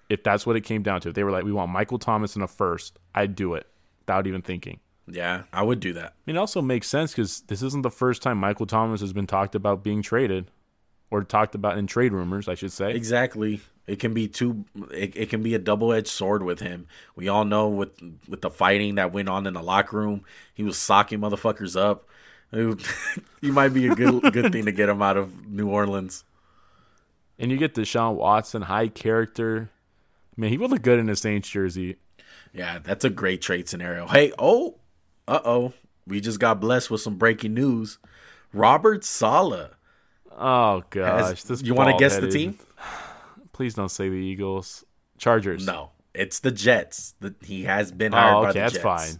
[0.10, 1.10] If that's what it came down to.
[1.10, 3.68] If they were like, we want Michael Thomas in a first, I'd do it
[4.02, 4.80] without even thinking.
[5.08, 6.06] Yeah, I would do that.
[6.06, 9.14] I mean, it also makes sense because this isn't the first time Michael Thomas has
[9.14, 10.52] been talked about being traded
[11.12, 12.94] or talked about in trade rumors, I should say.
[12.94, 13.62] Exactly.
[13.86, 14.66] It can be two.
[14.92, 16.88] It, it can be a double edged sword with him.
[17.16, 17.92] We all know with
[18.28, 22.08] with the fighting that went on in the locker room, he was socking motherfuckers up.
[23.42, 26.24] he might be a good good thing to get him out of New Orleans.
[27.38, 29.70] And you get Deshaun Watson, high character.
[30.38, 31.98] I mean, he would look good in a Saints jersey.
[32.54, 34.08] Yeah, that's a great trade scenario.
[34.08, 34.76] Hey, oh,
[35.28, 35.74] uh oh,
[36.06, 37.98] we just got blessed with some breaking news.
[38.54, 39.72] Robert Saleh.
[40.44, 42.58] Oh gosh, this you want to guess the team?
[43.54, 44.84] Please don't say the Eagles,
[45.20, 45.66] Chargers.
[45.68, 47.14] No, it's the Jets.
[47.20, 48.84] The, he has been hired Oh, by okay, the that's Jets.
[48.84, 49.20] fine.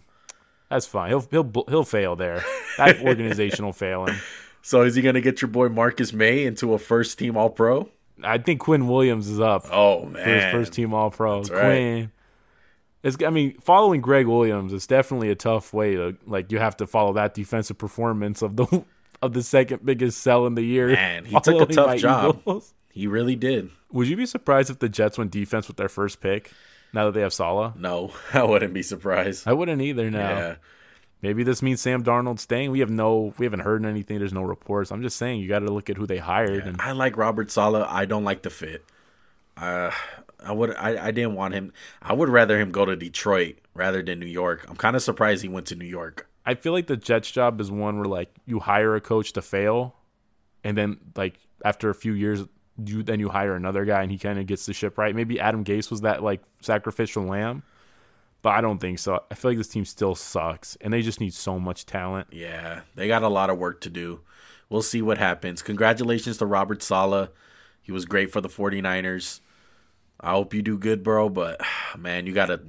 [0.68, 1.10] That's fine.
[1.10, 2.42] He'll he'll he'll fail there.
[2.76, 4.16] That organization will fail him.
[4.62, 7.88] So is he gonna get your boy Marcus Maye into a first team All Pro?
[8.24, 11.42] I think Quinn Williams is up Oh for his man, first team All Pro.
[11.42, 11.48] right.
[11.48, 12.12] Quinn.
[13.02, 16.50] It's, I mean, following Gregg Williams is definitely a tough way to like.
[16.52, 18.84] You have to follow that defensive performance of the
[19.22, 20.88] of the second biggest sell in the year.
[20.88, 22.38] Man, he took a tough job.
[22.40, 22.74] Eagles.
[22.90, 23.70] He really did.
[23.92, 26.52] Would you be surprised if the Jets went defense with their first pick?
[26.92, 29.48] Now that they have Saleh, No, I wouldn't be surprised.
[29.48, 30.10] I wouldn't either.
[30.10, 30.54] Now, Yeah,
[31.22, 32.70] maybe this means Sam Darnold staying.
[32.70, 34.18] We have no, we haven't heard anything.
[34.18, 34.92] There's no reports.
[34.92, 36.66] I'm just saying you got to look at who they hired.
[36.66, 37.86] And I like Robert Saleh.
[37.88, 38.84] I don't like the fit.
[39.56, 39.90] Uh,
[40.44, 40.74] I would.
[40.76, 41.72] I, I didn't want him.
[42.02, 44.66] I would rather him go to Detroit rather than New York.
[44.68, 46.28] I'm kind of surprised he went to New York.
[46.44, 49.42] I feel like the Jets job is one where like you hire a coach to
[49.42, 49.94] fail,
[50.64, 52.44] and then like after a few years,
[52.84, 55.14] you then you hire another guy and he kind of gets the ship right.
[55.14, 57.62] Maybe Adam Gase was that like sacrificial lamb,
[58.42, 59.22] but I don't think so.
[59.30, 62.28] I feel like this team still sucks, and they just need so much talent.
[62.32, 64.20] Yeah, they got a lot of work to do.
[64.68, 65.62] We'll see what happens.
[65.62, 67.28] Congratulations to Robert Saleh.
[67.82, 69.40] He was great for the 49ers.
[70.20, 71.60] I hope you do good, bro, but
[71.98, 72.60] man, you got a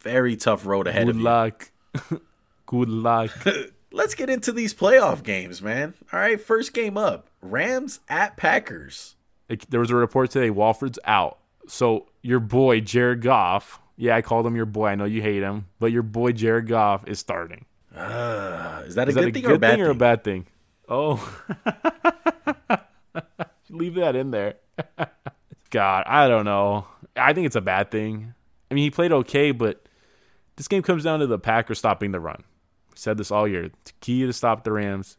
[0.00, 1.70] very tough road ahead Good of luck.
[2.70, 3.32] Good luck.
[3.92, 5.94] Let's get into these playoff games, man.
[6.12, 7.28] All right, first game up.
[7.42, 9.16] Rams at Packers.
[9.48, 10.50] Like, there was a report today.
[10.50, 11.38] Wolford's out.
[11.66, 13.80] So your boy Jared Goff.
[13.96, 14.86] Yeah, I called him your boy.
[14.86, 17.64] I know you hate him, but your boy Jared Goff is starting.
[17.92, 20.22] Uh, is that a Is good that a thing good or thing or a bad
[20.22, 20.46] thing?
[20.88, 21.42] Oh,
[23.68, 24.54] leave that in there.
[25.70, 26.86] God, I don't know.
[27.16, 28.32] I think it's a bad thing.
[28.70, 29.84] I mean, he played okay, but
[30.54, 32.44] this game comes down to the Packers stopping the run.
[33.00, 33.70] Said this all year.
[33.84, 35.16] The key to stop the Rams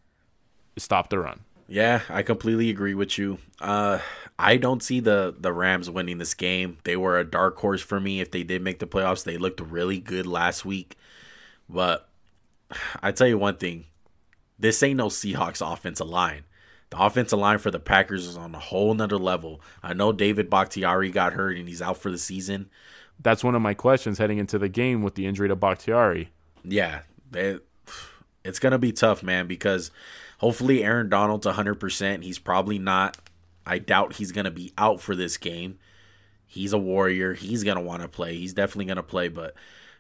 [0.76, 1.40] is stop the run.
[1.68, 3.40] Yeah, I completely agree with you.
[3.60, 3.98] Uh,
[4.38, 6.78] I don't see the the Rams winning this game.
[6.84, 8.22] They were a dark horse for me.
[8.22, 10.96] If they did make the playoffs, they looked really good last week.
[11.68, 12.08] But
[13.02, 13.86] I tell you one thing,
[14.60, 16.44] this ain't no Seahawks offensive line.
[16.92, 19.60] The offensive line for the Packers is on a whole nother level.
[19.82, 22.70] I know David Bakhtiari got hurt and he's out for the season.
[23.20, 26.30] That's one of my questions heading into the game with the injury to Bakhtiari.
[26.64, 27.58] Yeah, they,
[28.44, 29.92] it's gonna be tough, man, because
[30.40, 32.24] hopefully Aaron Donald's 100%.
[32.24, 33.18] He's probably not.
[33.66, 35.78] I doubt he's gonna be out for this game.
[36.46, 37.34] He's a warrior.
[37.34, 38.36] He's gonna want to play.
[38.36, 39.30] He's definitely gonna play.
[39.30, 39.54] But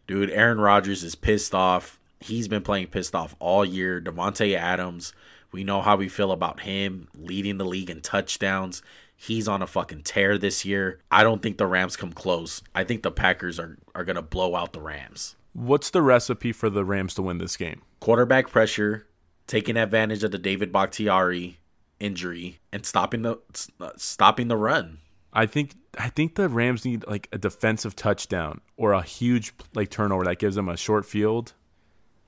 [0.07, 1.99] dude, Aaron Rodgers is pissed off.
[2.19, 4.01] He's been playing pissed off all year.
[4.01, 5.13] Davante Adams,
[5.51, 8.81] we know how we feel about him leading the league in touchdowns.
[9.15, 10.99] He's on a fucking tear this year.
[11.11, 12.63] I don't think the Rams come close.
[12.73, 15.35] I think the Packers are, are gonna blow out the Rams.
[15.53, 17.81] What's the recipe for the Rams to win this game?
[18.01, 19.07] Quarterback pressure,
[19.47, 21.59] taking advantage of the David Bakhtiari
[21.99, 23.39] injury, and stopping the
[23.79, 24.97] uh, stopping the run.
[25.31, 29.89] I think I think the Rams need like a defensive touchdown or a huge like
[29.89, 31.53] turnover that gives them a short field.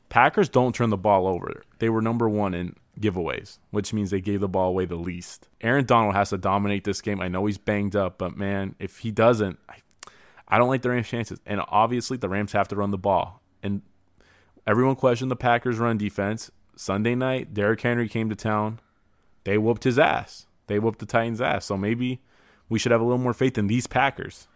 [0.10, 1.64] Packers don't turn the ball over.
[1.80, 5.50] They were number one in giveaways, which means they gave the ball away the least.
[5.60, 7.20] Aaron Donald has to dominate this game.
[7.20, 9.78] I know he's banged up, but man, if he doesn't, I,
[10.48, 11.40] I don't like the Rams' chances.
[11.48, 13.42] And obviously, the Rams have to run the ball.
[13.64, 13.82] And
[14.66, 16.52] everyone questioned the Packers' run defense.
[16.76, 18.80] Sunday night, Derrick Henry came to town.
[19.44, 20.48] They whooped his ass.
[20.68, 21.66] They whooped the Titans' ass.
[21.66, 22.22] So maybe
[22.70, 24.48] we should have a little more faith in these Packers.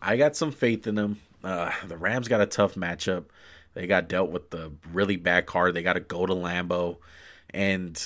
[0.00, 1.20] I got some faith in them.
[1.42, 3.24] Uh, the Rams got a tough matchup.
[3.74, 5.74] They got dealt with the really bad card.
[5.74, 6.96] They got to go to Lambeau.
[7.50, 8.02] And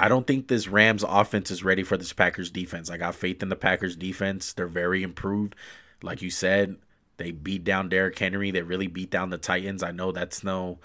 [0.00, 2.90] I don't think this Rams offense is ready for this Packers defense.
[2.90, 4.52] I got faith in the Packers defense.
[4.52, 5.54] They're very improved.
[6.02, 6.76] Like you said,
[7.16, 8.50] they beat down Derrick Henry.
[8.50, 9.82] They really beat down the Titans.
[9.82, 10.78] I know that's no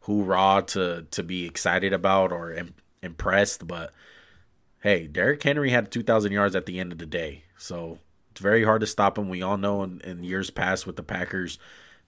[0.00, 3.92] hoorah to to be excited about or Im- impressed, but
[4.80, 7.44] hey, Derrick Henry had 2,000 yards at the end of the day.
[7.56, 7.98] So
[8.30, 9.28] it's very hard to stop him.
[9.28, 11.58] We all know in, in years past with the Packers,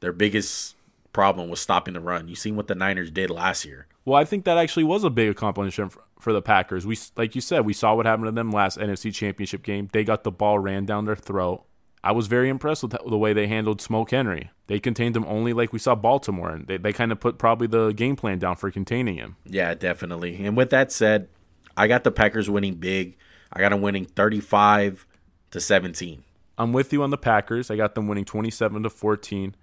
[0.01, 0.77] their biggest
[1.13, 2.29] problem was stopping the run.
[2.29, 3.87] You seen what the Niners did last year.
[4.05, 6.87] Well, I think that actually was a big accomplishment for, for the Packers.
[6.87, 9.89] We, like you said, we saw what happened to them last NFC Championship game.
[9.93, 11.65] They got the ball ran down their throat.
[12.03, 14.51] I was very impressed with the way they handled Smoke Henry.
[14.69, 17.67] They contained him only like we saw Baltimore, and they, they kind of put probably
[17.67, 19.37] the game plan down for containing him.
[19.45, 20.45] Yeah, definitely.
[20.45, 21.29] And with that said,
[21.77, 23.17] I got the Packers winning big.
[23.53, 25.07] I got them winning 35
[25.51, 26.25] to 17.
[26.57, 27.71] I'm with you on the Packers.
[27.71, 29.55] I got them winning 27 to 14.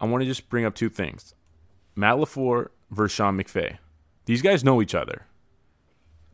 [0.00, 1.34] I want to just bring up two things.
[1.94, 3.78] Matt LaFleur versus Sean McVay.
[4.24, 5.26] These guys know each other.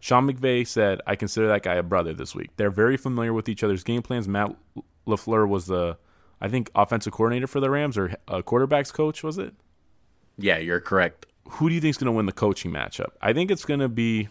[0.00, 2.50] Sean McVay said, I consider that guy a brother this week.
[2.57, 4.28] They're very familiar with each other's game plans.
[4.28, 4.54] Matt
[5.07, 5.99] LaFleur was the,
[6.40, 9.55] I think, offensive coordinator for the Rams or a quarterback's coach, was it?
[10.37, 11.27] Yeah, you're correct.
[11.51, 13.11] Who do you think is going to win the coaching matchup?
[13.21, 14.29] I think it's going to be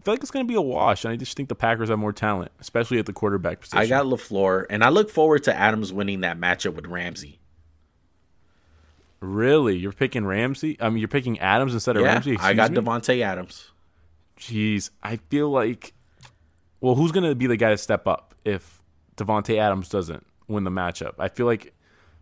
[0.00, 1.90] I feel like it's going to be a wash, and I just think the Packers
[1.90, 3.78] have more talent, especially at the quarterback position.
[3.78, 7.38] I got LaFleur, and I look forward to Adams winning that matchup with Ramsey.
[9.20, 10.78] Really, you're picking Ramsey?
[10.80, 12.38] I mean, you're picking Adams instead of yeah, Ramsey.
[12.40, 13.72] I got Davante Adams.
[14.38, 15.92] Jeez, I feel like,
[16.80, 18.79] well, who's going to be the guy to step up if
[19.20, 21.14] Davante Adams doesn't win the matchup?
[21.18, 21.74] I feel like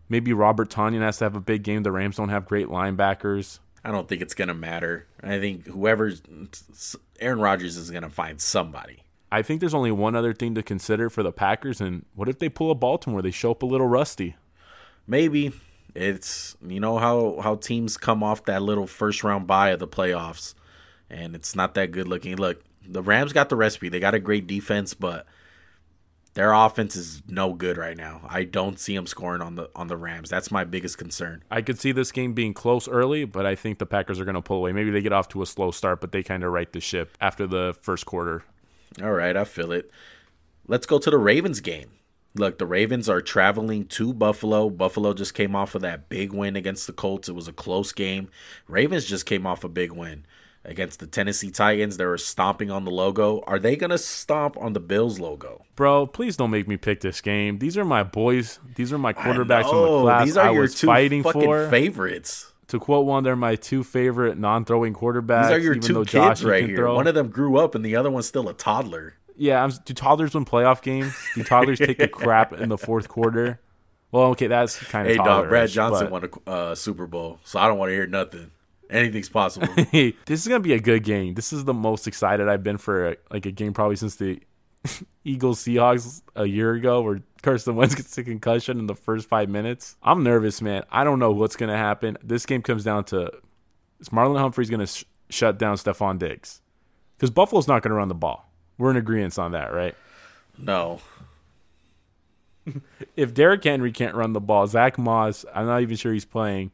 [0.09, 1.83] maybe Robert Tonyan has to have a big game.
[1.83, 3.59] The Rams don't have great linebackers.
[3.83, 5.07] I don't think it's gonna matter.
[5.23, 6.21] I think whoever's
[7.19, 9.03] Aaron Rodgers is gonna find somebody.
[9.31, 12.39] I think there's only one other thing to consider for the Packers, and what if
[12.39, 13.21] they pull a Baltimore?
[13.21, 14.35] They show up a little rusty.
[15.07, 15.53] Maybe
[15.95, 19.87] it's you know how how teams come off that little first round bye of the
[19.87, 20.55] playoffs,
[21.09, 22.35] and it's not that good looking.
[22.35, 23.89] Look, the Rams got the recipe.
[23.89, 25.25] They got a great defense, but
[26.33, 28.21] their offense is no good right now.
[28.29, 30.29] I don't see them scoring on the on the Rams.
[30.29, 31.43] That's my biggest concern.
[31.49, 34.35] I could see this game being close early, but I think the Packers are going
[34.35, 34.71] to pull away.
[34.71, 37.17] Maybe they get off to a slow start, but they kind of right the ship
[37.19, 38.43] after the first quarter.
[39.01, 39.89] All right, I feel it.
[40.67, 41.91] Let's go to the Ravens game.
[42.35, 44.69] Look, the Ravens are traveling to Buffalo.
[44.69, 47.27] Buffalo just came off of that big win against the Colts.
[47.27, 48.29] It was a close game.
[48.67, 50.25] Ravens just came off a big win
[50.69, 51.97] against the Tennessee Titans.
[51.97, 53.41] They were stomping on the logo.
[53.47, 55.65] Are they going to stomp on the Bills logo?
[55.75, 57.59] Bro, please don't make me pick this game.
[57.59, 58.59] These are my boys.
[58.75, 60.25] These are my quarterbacks in the class.
[60.25, 61.69] These are I your was two fighting fucking for.
[61.69, 62.53] favorites.
[62.67, 65.47] To quote one, they're my two favorite non-throwing quarterbacks.
[65.47, 66.77] These are your even two though kids Josh right here.
[66.77, 66.95] Throw.
[66.95, 69.15] One of them grew up and the other one's still a toddler.
[69.35, 71.15] Yeah, I'm, do toddlers win playoff games?
[71.33, 73.59] Do toddlers take a crap in the fourth quarter?
[74.11, 77.39] Well, okay, that's kind of Hey, dog, Brad Johnson but- won a uh, Super Bowl,
[77.43, 78.51] so I don't want to hear nothing.
[78.89, 79.67] Anything's possible.
[79.91, 81.35] This is gonna be a good game.
[81.35, 84.41] This is the most excited I've been for a, like a game probably since the
[85.23, 89.47] Eagles Seahawks a year ago, where Carson Wentz gets a concussion in the first five
[89.49, 89.95] minutes.
[90.01, 90.83] I'm nervous, man.
[90.91, 92.17] I don't know what's gonna happen.
[92.23, 93.31] This game comes down to
[93.99, 96.61] is Marlon Humphrey's gonna sh- shut down Stefon Diggs
[97.17, 98.51] because Buffalo's not gonna run the ball.
[98.79, 99.95] We're in agreement on that, right?
[100.57, 100.99] no.
[103.15, 106.71] If Derrick Henry can't run the ball, Zach Moss, I'm not even sure he's playing.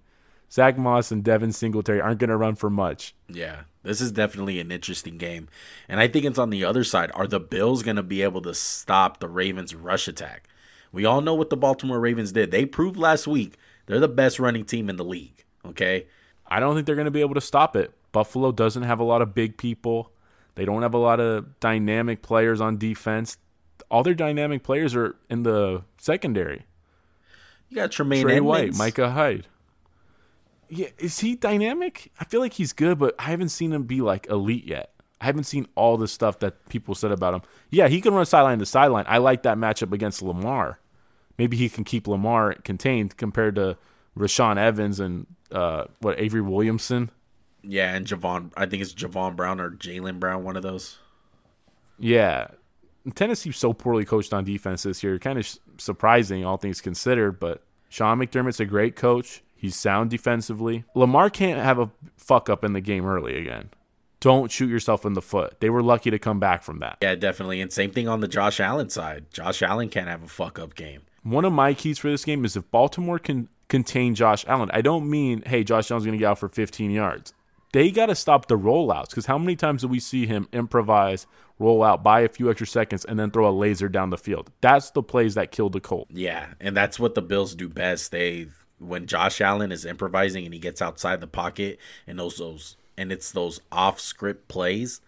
[0.52, 3.14] Zach Moss and Devin Singletary aren't going to run for much.
[3.28, 5.48] Yeah, this is definitely an interesting game.
[5.90, 7.12] And I think it's on the other side.
[7.14, 10.48] Are the Bills going to be able to stop the Ravens' rush attack?
[10.92, 12.52] We all know what the Baltimore Ravens did.
[12.52, 15.44] They proved last week they're the best running team in the league.
[15.66, 16.08] Okay.
[16.48, 17.94] I don't think they're going to be able to stop it.
[18.12, 20.12] Buffalo doesn't have a lot of big people.
[20.56, 23.38] They don't have a lot of dynamic players on defense.
[23.92, 26.66] All their dynamic players are in the secondary.
[27.70, 28.78] You got Tremaine Trey Edmunds.
[28.78, 29.48] White, Micah Hyde.
[30.70, 32.12] Yeah, is he dynamic?
[32.20, 34.92] I feel like he's good, but I haven't seen him be like elite yet.
[35.22, 37.42] I haven't seen all the stuff that people said about him.
[37.70, 39.06] Yeah, he can run sideline to sideline.
[39.08, 40.80] I like that matchup against Lamar.
[41.38, 43.78] Maybe he can keep Lamar contained compared to
[44.18, 47.12] Rashaan Evans and uh, what Avery Williamson.
[47.64, 48.52] Yeah, and Javon.
[48.56, 51.00] I think it's Javon Brown or Jalen Brown, one of those.
[51.98, 52.48] Yeah,
[53.14, 55.18] Tennessee's so poorly coached on defense this year.
[55.20, 55.48] Kind of
[55.78, 57.40] surprising, all things considered.
[57.40, 59.42] But Sean McDermott's a great coach.
[59.66, 60.84] He's sound defensively.
[60.94, 63.72] Lamar can't have a fuck up in the game early again.
[64.20, 65.60] Don't shoot yourself in the foot.
[65.60, 67.00] They were lucky to come back from that.
[67.02, 67.62] Yeah, definitely.
[67.62, 69.26] And same thing on the Josh Allen side.
[69.34, 71.02] Josh Allen can't have a fuck up game.
[71.24, 74.70] One of my keys for this game is if Baltimore can contain Josh Allen.
[74.72, 77.34] I don't mean, hey, Josh Allen's going to get out for 15 yards.
[77.74, 81.26] They got to stop the rollouts because how many times do we see him improvise,
[81.58, 84.52] roll out, buy a few extra seconds, and then throw a laser down the field?
[84.62, 86.08] That's the plays that killed the Colt.
[86.12, 88.12] Yeah, and that's what the Bills do best.
[88.12, 88.48] They
[88.88, 93.12] when Josh Allen is improvising and he gets outside the pocket and those those and
[93.12, 95.02] it's those off script plays,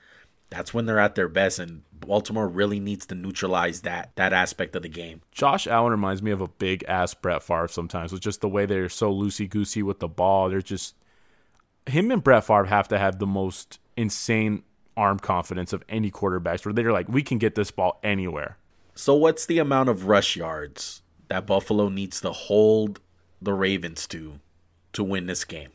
[0.50, 4.76] that's when they're at their best and Baltimore really needs to neutralize that that aspect
[4.76, 5.22] of the game.
[5.32, 8.66] Josh Allen reminds me of a big ass Brett Favre sometimes with just the way
[8.66, 10.50] they're so loosey goosey with the ball.
[10.50, 10.96] They're just
[11.86, 14.64] him and Brett Favre have to have the most insane
[14.96, 18.58] arm confidence of any quarterbacks where they're like, we can get this ball anywhere.
[18.96, 23.00] So what's the amount of rush yards that Buffalo needs to hold
[23.42, 24.40] the Ravens to
[24.94, 25.72] to win this game?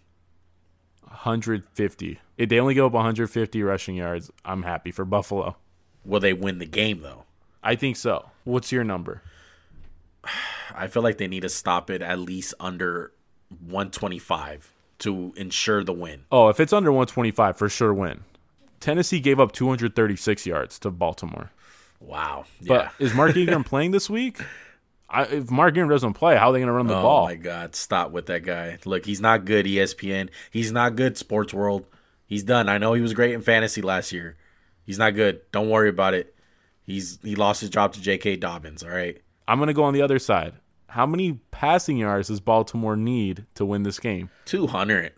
[1.03, 2.20] 150.
[2.38, 5.57] If they only go up 150 rushing yards, I'm happy for Buffalo.
[6.05, 7.25] Will they win the game though?
[7.62, 8.31] I think so.
[8.44, 9.22] What's your number?
[10.75, 13.12] I feel like they need to stop it at least under
[13.61, 16.25] 125 to ensure the win.
[16.31, 18.22] Oh, if it's under 125, for sure win.
[18.81, 21.51] Tennessee gave up 236 yards to Baltimore.
[22.01, 22.46] Wow.
[22.66, 23.07] But yeah.
[23.07, 24.40] is Mark Ingram playing this week?
[25.12, 27.25] I, if Mark Ingram doesn't play, how are they going to run the oh ball?
[27.25, 27.75] Oh my God!
[27.75, 28.79] Stop with that guy.
[28.87, 29.66] Look, he's not good.
[29.66, 30.31] ESPN.
[30.51, 31.18] He's not good.
[31.18, 31.87] Sports World.
[32.27, 32.68] He's done.
[32.68, 34.37] I know he was great in fantasy last year.
[34.85, 35.42] He's not good.
[35.53, 36.35] Don't worry about it.
[36.83, 38.37] He's he lost his job to J.K.
[38.37, 38.83] Dobbins.
[38.83, 39.20] All right.
[39.46, 40.55] I'm going to go on the other side.
[40.88, 44.31] How many passing yards does Baltimore need to win this game?
[44.46, 45.12] 200.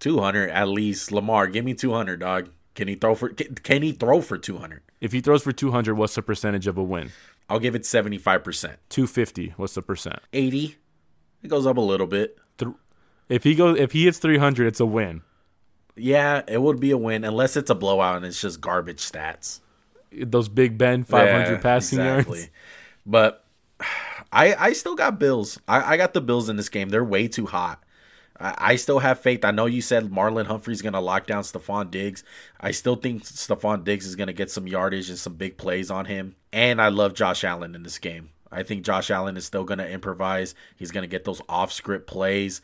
[0.00, 1.12] 200 at least.
[1.12, 2.50] Lamar, give me 200, dog.
[2.74, 4.82] Can he throw for can, can he throw for 200?
[5.00, 7.10] If he throws for 200, what's the percentage of a win?
[7.48, 8.76] I'll give it 75%.
[8.88, 10.20] 250, what's the percent?
[10.32, 10.76] 80.
[11.42, 12.38] It goes up a little bit.
[13.28, 15.22] If he goes, if he hits 300, it's a win.
[15.96, 19.60] Yeah, it would be a win unless it's a blowout and it's just garbage stats.
[20.12, 22.38] Those Big Ben 500 Yeah, passing exactly.
[22.40, 22.50] yards.
[23.06, 23.44] But
[24.32, 25.58] I I still got Bills.
[25.68, 26.88] I, I got the Bills in this game.
[26.88, 27.82] They're way too hot.
[28.40, 29.44] I, still have faith.
[29.44, 32.24] I know you said Marlon Humphrey's gonna lock down Stefon Diggs.
[32.60, 36.06] I still think Stefon Diggs is gonna get some yardage and some big plays on
[36.06, 36.34] him.
[36.52, 38.30] And I love Josh Allen in this game.
[38.50, 40.54] I think Josh Allen is still gonna improvise.
[40.76, 42.60] He's gonna get those off script plays.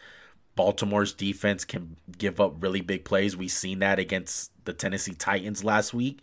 [0.56, 3.37] Baltimore's defense can give up really big plays.
[3.37, 6.20] We've seen that against the Tennessee Titans last week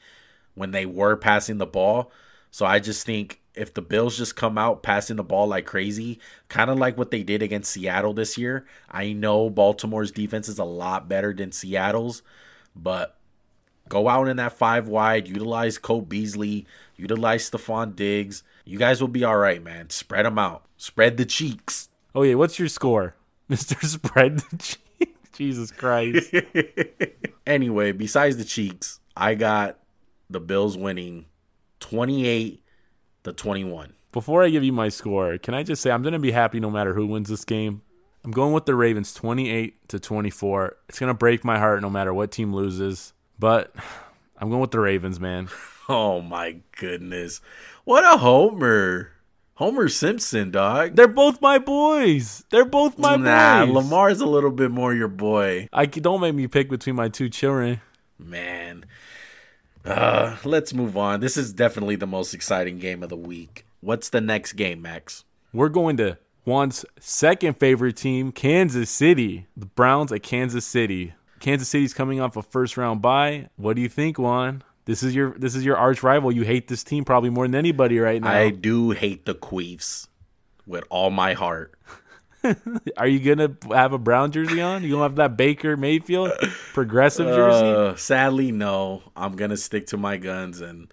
[0.55, 2.11] when they were passing the ball.
[2.51, 6.19] So I just think if the Bills just come out passing the ball like crazy,
[6.49, 8.65] kind of like what they did against Seattle this year.
[8.89, 12.21] I know Baltimore's defense is a lot better than Seattle's,
[12.75, 13.17] but
[13.89, 16.65] go out in that five wide, utilize Cole Beasley,
[16.95, 18.43] utilize Stefon Diggs.
[18.65, 19.89] You guys will be all right, man.
[19.89, 20.65] Spread them out.
[20.77, 21.89] Spread the cheeks.
[22.13, 23.15] Oh yeah, what's your score,
[23.47, 24.39] Mister Spread?
[24.39, 25.15] the cheek?
[25.33, 26.33] Jesus Christ!
[27.47, 29.79] Anyway, besides the cheeks, I got
[30.29, 31.27] the Bills winning
[31.79, 32.61] 28
[33.27, 33.93] to 21.
[34.11, 36.59] Before I give you my score, can I just say I'm going to be happy
[36.59, 37.81] no matter who wins this game.
[38.23, 40.77] I'm going with the Ravens 28 to 24.
[40.89, 43.73] It's going to break my heart no matter what team loses, but
[44.37, 45.49] I'm going with the Ravens, man.
[45.89, 47.39] Oh my goodness.
[47.85, 49.13] What a homer.
[49.53, 50.97] Homer Simpson, dog.
[50.97, 52.43] They're both my boys.
[52.49, 53.73] They're both my nah, boys.
[53.73, 55.69] Lamar's a little bit more your boy.
[55.71, 57.79] I don't make me pick between my two children.
[58.19, 58.83] Man.
[59.85, 61.19] Uh, let's move on.
[61.19, 63.65] This is definitely the most exciting game of the week.
[63.81, 65.23] What's the next game, Max?
[65.53, 69.47] We're going to Juan's second favorite team, Kansas City.
[69.55, 71.13] The Browns at Kansas City.
[71.39, 73.49] Kansas City's coming off a first round bye.
[73.55, 74.63] What do you think, Juan?
[74.85, 76.31] This is your this is your arch rival.
[76.31, 78.31] You hate this team probably more than anybody right now.
[78.31, 80.07] I do hate the Queefs
[80.65, 81.73] with all my heart.
[82.97, 84.83] Are you gonna have a brown jersey on?
[84.83, 86.31] You gonna have that Baker Mayfield
[86.73, 87.65] progressive jersey?
[87.65, 89.03] Uh, sadly, no.
[89.15, 90.91] I'm gonna stick to my guns, and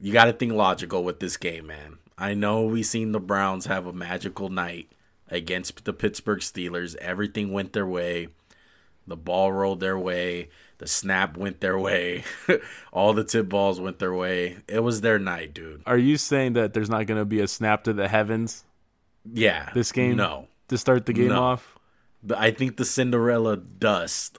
[0.00, 1.98] you got to think logical with this game, man.
[2.18, 4.90] I know we seen the Browns have a magical night
[5.28, 6.94] against the Pittsburgh Steelers.
[6.96, 8.28] Everything went their way.
[9.06, 10.48] The ball rolled their way.
[10.78, 12.24] The snap went their way.
[12.92, 14.58] All the tip balls went their way.
[14.68, 15.82] It was their night, dude.
[15.86, 18.64] Are you saying that there's not gonna be a snap to the heavens
[19.32, 19.70] Yeah.
[19.74, 20.16] this game?
[20.16, 20.48] No.
[20.72, 21.42] To start the game No.
[21.42, 21.78] off?
[22.34, 24.38] I think the Cinderella dust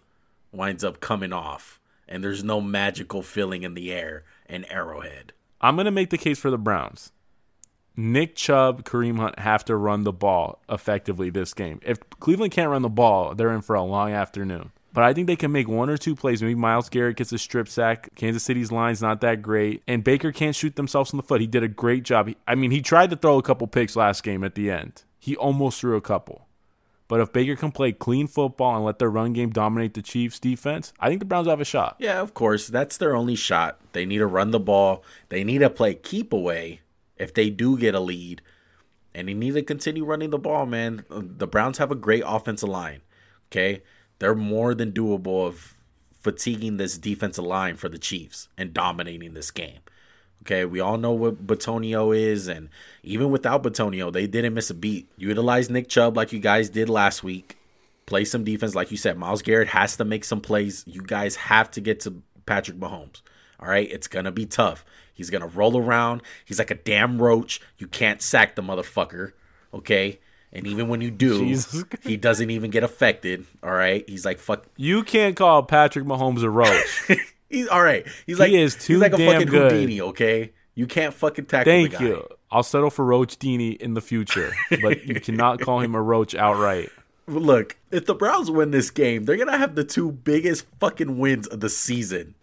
[0.51, 5.34] winds up coming off, and there's no magical feeling in the air in Arrowhead.
[5.61, 7.11] I'm going to make the case for the Browns.
[7.95, 11.79] Nick Chubb, Kareem Hunt have to run the ball effectively this game.
[11.86, 14.71] If Cleveland can't run the ball, they're in for a long afternoon.
[14.91, 16.41] But I think they can make one or two plays.
[16.41, 18.09] Maybe Myles Garrett gets a strip sack.
[18.15, 19.84] Kansas City's line's not that great.
[19.88, 21.41] And Baker can't shoot themselves in the foot.
[21.41, 22.31] He did a great job.
[22.47, 25.03] I mean, he tried to throw a couple picks last game at the end.
[25.24, 26.49] He almost threw a couple.
[27.07, 30.38] But if Baker can play clean football and let their run game dominate the Chiefs'
[30.38, 31.95] defense, I think the Browns have a shot.
[31.97, 32.67] Yeah, of course.
[32.67, 33.80] That's their only shot.
[33.93, 35.01] They need to run the ball.
[35.30, 36.82] They need to play keep away
[37.15, 38.41] if they do get a lead.
[39.15, 41.05] And they need to continue running the ball, man.
[41.09, 42.99] The Browns have a great offensive line.
[43.49, 43.82] Okay?
[44.19, 45.74] They're more than doable of
[46.19, 49.80] fatiguing this defensive line for the Chiefs and dominating this game.
[50.43, 52.67] Okay, we all know what Bitonio is, and
[53.01, 55.07] even without Bitonio, they didn't miss a beat.
[55.15, 57.57] Utilize Nick Chubb like you guys did last week.
[58.05, 59.17] Play some defense, like you said.
[59.17, 60.83] Myles Garrett has to make some plays.
[60.85, 63.21] You guys have to get to Patrick Mahomes.
[63.57, 64.83] All right, it's gonna be tough.
[65.13, 66.21] He's gonna roll around.
[66.43, 67.61] He's like a damn roach.
[67.77, 69.31] You can't sack the motherfucker.
[69.73, 70.19] Okay,
[70.51, 71.85] and even when you do, Jesus.
[72.01, 73.45] he doesn't even get affected.
[73.63, 74.65] All right, he's like fuck.
[74.75, 77.11] You can't call Patrick Mahomes a roach.
[77.53, 78.05] He's all right.
[78.25, 79.71] He's like he is too he's like a damn fucking good.
[79.71, 80.01] Houdini.
[80.01, 82.03] Okay, you can't fucking tackle Thank the guy.
[82.05, 82.27] you.
[82.51, 86.35] I'll settle for Roach Dini in the future, but you cannot call him a roach
[86.35, 86.89] outright.
[87.27, 91.47] Look, if the Browns win this game, they're gonna have the two biggest fucking wins
[91.47, 92.35] of the season.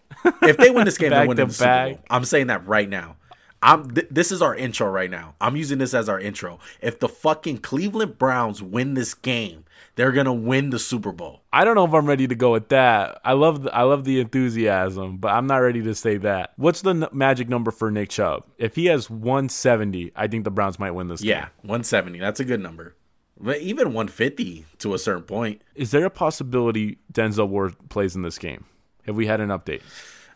[0.42, 2.04] If they win this game, they're Back the Super Bowl.
[2.10, 3.16] I'm saying that right now.
[3.62, 3.90] I'm.
[3.94, 5.34] Th- this is our intro right now.
[5.40, 6.58] I'm using this as our intro.
[6.80, 9.64] If the fucking Cleveland Browns win this game,
[9.96, 11.42] they're gonna win the Super Bowl.
[11.52, 13.20] I don't know if I'm ready to go with that.
[13.24, 16.52] I love the, I love the enthusiasm, but I'm not ready to say that.
[16.56, 18.44] What's the n- magic number for Nick Chubb?
[18.58, 21.50] If he has 170, I think the Browns might win this Yeah, game.
[21.62, 22.18] 170.
[22.18, 22.96] That's a good number.
[23.38, 25.62] But even 150 to a certain point.
[25.74, 28.66] Is there a possibility Denzel Ward plays in this game?
[29.06, 29.80] Have we had an update?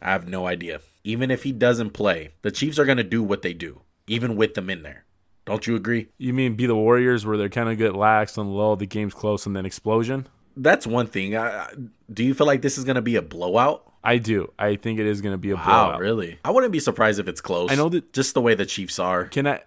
[0.00, 0.80] I have no idea.
[1.04, 4.54] Even if he doesn't play, the Chiefs are gonna do what they do, even with
[4.54, 5.04] them in there.
[5.46, 6.08] Don't you agree?
[6.18, 9.14] You mean be the Warriors where they're kind of get lax and low, the game's
[9.14, 10.26] close, and then explosion?
[10.56, 11.36] That's one thing.
[11.36, 11.72] I, I-
[12.12, 13.90] do you feel like this is going to be a blowout?
[14.02, 14.52] I do.
[14.58, 16.00] I think it is going to be a Wow, blowout.
[16.00, 16.38] really?
[16.44, 17.70] I wouldn't be surprised if it's close.
[17.70, 19.24] I know that- just the way the Chiefs are.
[19.24, 19.62] Can I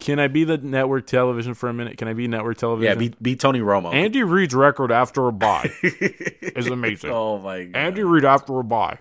[0.00, 1.96] can I be the network television for a minute?
[1.98, 2.92] Can I be network television?
[2.92, 3.94] Yeah, be, be Tony Romo.
[3.94, 7.10] Andy Reid's record after a bye is amazing.
[7.10, 7.78] oh my god!
[7.78, 8.98] Andy Reid after a bye.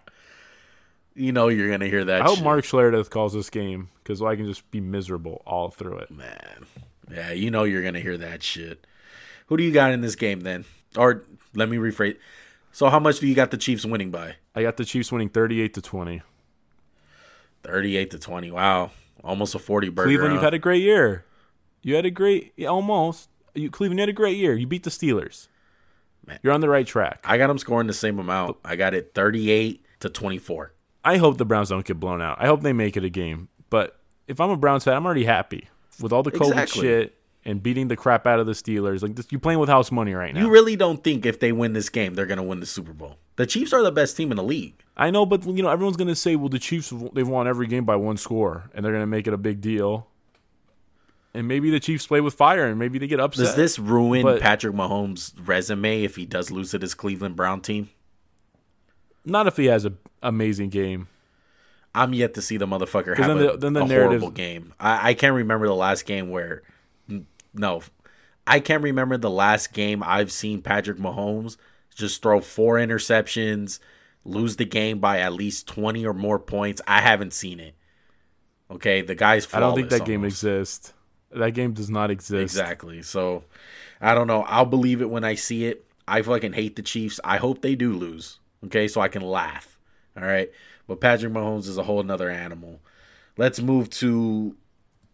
[1.15, 2.21] You know you're gonna hear that.
[2.21, 2.43] I hope shit.
[2.43, 6.11] Mark Schlereth calls this game because I can just be miserable all through it.
[6.11, 6.65] Man,
[7.11, 8.85] yeah, you know you're gonna hear that shit.
[9.47, 10.65] Who do you got in this game then?
[10.97, 12.17] Or let me rephrase.
[12.71, 14.35] So how much do you got the Chiefs winning by?
[14.55, 16.21] I got the Chiefs winning 38 to 20.
[17.63, 18.51] Thirty-eight to twenty.
[18.51, 18.91] Wow,
[19.23, 20.07] almost a forty burger.
[20.07, 20.33] Cleveland, huh?
[20.35, 21.23] you've had a great year.
[21.81, 23.29] You had a great, yeah, almost.
[23.55, 24.53] You, Cleveland, you had a great year.
[24.53, 25.47] You beat the Steelers.
[26.25, 26.39] Man.
[26.43, 27.21] You're on the right track.
[27.23, 28.57] I got them scoring the same amount.
[28.65, 30.72] I got it thirty-eight to twenty-four.
[31.05, 32.37] I hope the Browns don't get blown out.
[32.39, 33.49] I hope they make it a game.
[33.69, 35.67] But if I'm a Browns fan, I'm already happy
[36.01, 36.81] with all the COVID Exactly.
[36.81, 39.01] shit and beating the crap out of the Steelers.
[39.03, 40.41] Like this, you're playing with house money right now.
[40.41, 43.17] You really don't think if they win this game, they're gonna win the Super Bowl?
[43.35, 44.75] The Chiefs are the best team in the league.
[44.95, 47.83] I know, but you know, everyone's gonna say, "Well, the Chiefs they've won every game
[47.83, 50.07] by one score, and they're gonna make it a big deal."
[51.33, 53.45] And maybe the Chiefs play with fire, and maybe they get upset.
[53.47, 57.59] Does this ruin But- Patrick Mahomes' resume if he does lose to this Cleveland Brown
[57.59, 57.89] team?
[59.25, 61.07] Not if he has an amazing game.
[61.95, 64.73] I'm yet to see the motherfucker have then a, the- then the a horrible game.
[64.79, 66.63] I, I can't remember the last game where.
[67.53, 67.83] No,
[68.47, 71.55] I can't remember the last game I've seen Patrick Mahomes
[71.95, 73.77] just throw four interceptions,
[74.25, 76.81] lose the game by at least 20 or more points.
[76.87, 77.75] I haven't seen it.
[78.71, 80.93] Okay, the guy's I don't think that game exists.
[81.31, 82.41] That game does not exist.
[82.41, 83.03] Exactly.
[83.03, 83.43] So
[84.01, 84.43] I don't know.
[84.43, 85.85] I'll believe it when I see it.
[86.07, 87.19] I fucking hate the Chiefs.
[87.23, 88.39] I hope they do lose.
[88.65, 89.79] Okay, so I can laugh.
[90.17, 90.49] All right.
[90.87, 92.81] But Patrick Mahomes is a whole nother animal.
[93.37, 94.55] Let's move to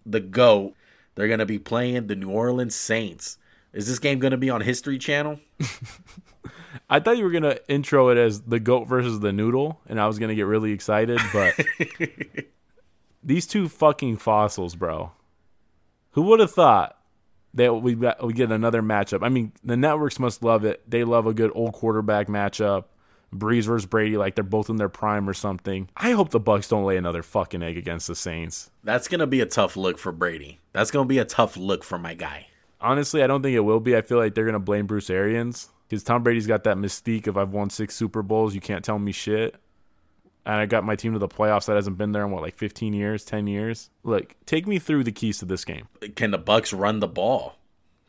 [0.06, 0.74] the GOAT.
[1.16, 3.38] They're gonna be playing the New Orleans Saints.
[3.74, 5.39] Is this game gonna be on History Channel?
[6.89, 10.08] I thought you were gonna intro it as the goat versus the noodle, and I
[10.08, 11.54] was gonna get really excited, but
[13.24, 15.12] these two fucking fossils, bro.
[16.12, 17.00] Who would have thought
[17.54, 19.24] that we we get another matchup.
[19.24, 20.82] I mean, the networks must love it.
[20.89, 22.86] They love a good old quarterback matchup.
[23.34, 25.89] Brees versus Brady, like they're both in their prime or something.
[25.95, 28.71] I hope the Bucs don't lay another fucking egg against the Saints.
[28.84, 30.59] That's gonna be a tough look for Brady.
[30.73, 32.47] That's gonna be a tough look for my guy.
[32.82, 33.95] Honestly, I don't think it will be.
[33.95, 37.38] I feel like they're gonna blame Bruce Arians because Tom Brady's got that mystique of
[37.38, 39.55] I've won six Super Bowls, you can't tell me shit.
[40.45, 42.55] And I got my team to the playoffs that hasn't been there in what like
[42.55, 43.89] 15 years, 10 years.
[44.03, 45.88] Look, take me through the keys to this game.
[46.15, 47.55] Can the Bucs run the ball?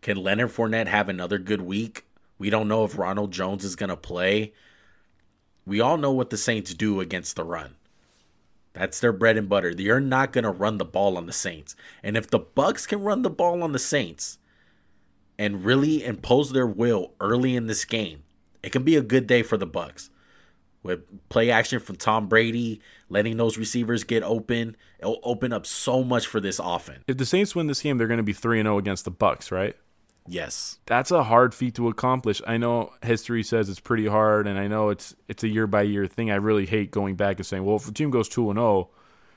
[0.00, 2.06] Can Leonard Fournette have another good week?
[2.38, 4.52] We don't know if Ronald Jones is gonna play.
[5.70, 7.76] We all know what the Saints do against the run.
[8.72, 9.70] That's their bread and butter.
[9.70, 11.76] You're not going to run the ball on the Saints.
[12.02, 14.38] And if the Bucs can run the ball on the Saints
[15.38, 18.24] and really impose their will early in this game,
[18.64, 20.10] it can be a good day for the Bucs.
[20.82, 26.02] With play action from Tom Brady, letting those receivers get open, it'll open up so
[26.02, 27.04] much for this offense.
[27.06, 29.52] If the Saints win this game, they're going to be 3 0 against the Bucs,
[29.52, 29.76] right?
[30.26, 30.78] Yes.
[30.86, 32.40] That's a hard feat to accomplish.
[32.46, 35.82] I know history says it's pretty hard and I know it's it's a year by
[35.82, 36.30] year thing.
[36.30, 38.90] I really hate going back and saying, "Well, if a team goes 2 and 0,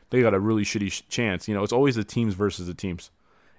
[0.10, 2.74] they got a really shitty sh- chance." You know, it's always the teams versus the
[2.74, 3.12] teams.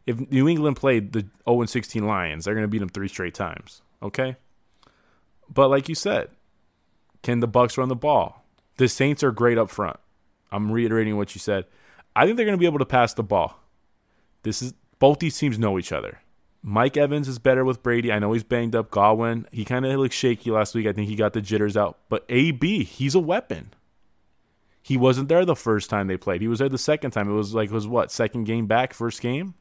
[0.06, 3.08] If New England played the 0 and 16 Lions, they're going to beat them 3
[3.08, 4.36] straight times, okay?
[5.52, 6.28] But like you said,
[7.22, 8.44] can the Bucs run the ball?
[8.76, 9.98] The Saints are great up front.
[10.52, 11.64] I'm reiterating what you said.
[12.14, 13.60] I think they're going to be able to pass the ball.
[14.42, 16.20] This is both these teams know each other.
[16.66, 18.10] Mike Evans is better with Brady.
[18.10, 18.90] I know he's banged up.
[18.90, 20.86] Godwin, he kind of looked shaky last week.
[20.86, 21.98] I think he got the jitters out.
[22.08, 23.74] But AB, he's a weapon.
[24.80, 26.40] He wasn't there the first time they played.
[26.40, 27.28] He was there the second time.
[27.28, 29.52] It was like it was what second game back, first game.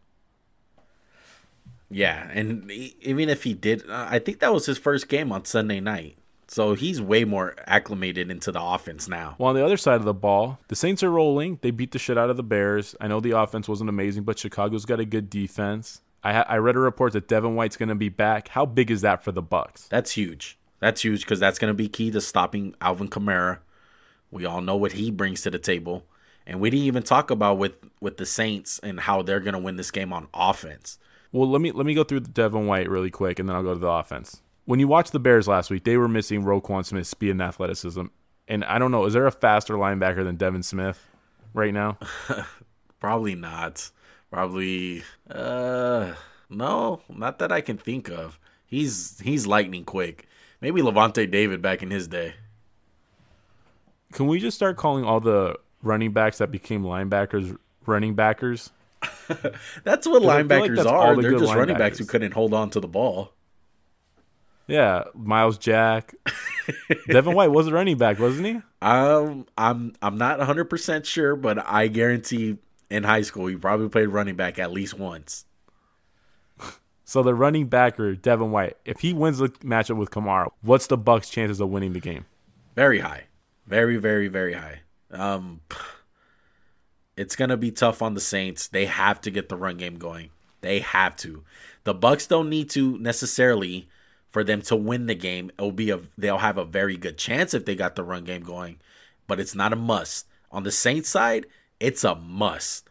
[1.90, 5.44] Yeah, and even if he did, uh, I think that was his first game on
[5.44, 6.18] Sunday night.
[6.48, 9.36] So he's way more acclimated into the offense now.
[9.38, 11.60] Well, on the other side of the ball, the Saints are rolling.
[11.62, 12.96] They beat the shit out of the Bears.
[13.02, 16.02] I know the offense wasn't amazing, but Chicago's got a good defense.
[16.24, 18.50] I, I read a report that Devin White's going to be back.
[18.50, 19.88] How big is that for the Bucs?
[19.90, 20.58] That's huge.
[20.80, 23.60] That's huge because that's going to be key to stopping Alvin Kamara.
[24.32, 26.06] We all know what he brings to the table,
[26.48, 29.60] and we didn't even talk about with with the Saints and how they're going to
[29.60, 30.98] win this game on offense.
[31.32, 33.64] Well, let me let me go through the Devin White really quick, and then I'll
[33.64, 34.42] go to the offense.
[34.66, 38.06] When you watch the Bears last week, they were missing Roquan Smith's speed and athleticism,
[38.48, 41.06] and I don't know, is there a faster linebacker than Devin Smith
[41.54, 41.98] right now?
[43.00, 43.92] Probably not.
[44.34, 46.14] Probably uh
[46.50, 48.40] no, not that I can think of.
[48.66, 50.28] He's he's lightning quick.
[50.60, 52.34] Maybe Lavonte David back in his day.
[54.12, 57.56] Can we just start calling all the running backs that became linebackers
[57.86, 58.72] running backers?
[59.84, 61.16] that's what linebackers like that's are.
[61.16, 63.34] The They're just running backs who couldn't hold on to the ball.
[64.66, 66.16] Yeah, Myles Jack.
[67.08, 68.62] Devin White was a running back, wasn't he?
[68.84, 72.58] Um, I'm I'm not 100 percent sure, but I guarantee
[72.94, 75.46] in high school he probably played running back at least once.
[77.06, 80.98] So the running backer Devin White, if he wins the matchup with Kamara, what's the
[80.98, 82.26] Bucs' chances of winning the game?
[82.76, 83.24] Very high,
[83.66, 84.82] very very very high.
[85.12, 85.62] Um,
[87.18, 88.68] it's gonna be tough on the Saints.
[88.68, 90.30] They have to get the run game going.
[90.62, 91.44] They have to.
[91.84, 93.90] The Bucs don't need to necessarily
[94.30, 95.52] for them to win the game.
[95.58, 98.44] It'll be a they'll have a very good chance if they got the run game
[98.44, 98.80] going,
[99.28, 100.28] but it's not a must.
[100.52, 101.48] On the Saints side,
[101.84, 102.88] it's a must.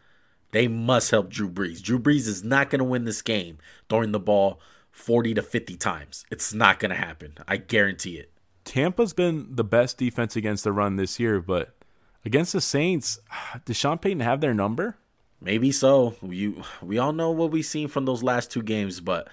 [0.50, 1.80] They must help Drew Brees.
[1.80, 3.56] Drew Brees is not going to win this game
[3.88, 6.26] throwing the ball 40 to 50 times.
[6.30, 7.38] It's not going to happen.
[7.48, 8.30] I guarantee it.
[8.66, 11.74] Tampa's been the best defense against the run this year, but
[12.22, 13.18] against the Saints,
[13.64, 14.98] does Sean Payton have their number?
[15.40, 16.14] Maybe so.
[16.22, 19.26] You we all know what we've seen from those last two games, but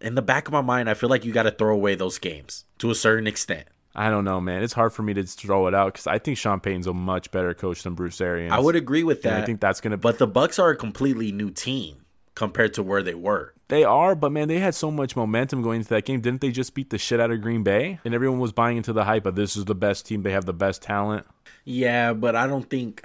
[0.00, 2.18] in the back of my mind, I feel like you got to throw away those
[2.18, 3.66] games to a certain extent.
[3.94, 4.62] I don't know, man.
[4.62, 7.30] It's hard for me to throw it out because I think Sean Payton's a much
[7.30, 8.52] better coach than Bruce Arians.
[8.52, 9.32] I would agree with that.
[9.32, 9.96] And I think that's gonna.
[9.96, 13.54] But the Bucs are a completely new team compared to where they were.
[13.68, 16.20] They are, but man, they had so much momentum going into that game.
[16.20, 17.98] Didn't they just beat the shit out of Green Bay?
[18.04, 20.22] And everyone was buying into the hype of this is the best team.
[20.22, 21.26] They have the best talent.
[21.64, 23.02] Yeah, but I don't think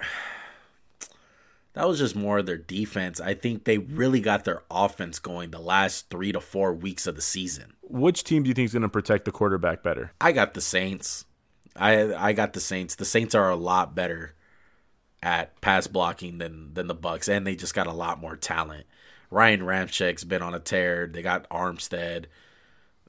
[1.73, 3.21] that was just more of their defense.
[3.21, 7.15] I think they really got their offense going the last three to four weeks of
[7.15, 7.73] the season.
[7.81, 10.11] Which team do you think is going to protect the quarterback better?
[10.19, 11.25] I got the Saints.
[11.75, 12.95] I I got the Saints.
[12.95, 14.35] The Saints are a lot better
[15.21, 18.85] at pass blocking than than the Bucs, and they just got a lot more talent.
[19.31, 21.07] Ryan Ramczyk's been on a tear.
[21.07, 22.25] They got Armstead.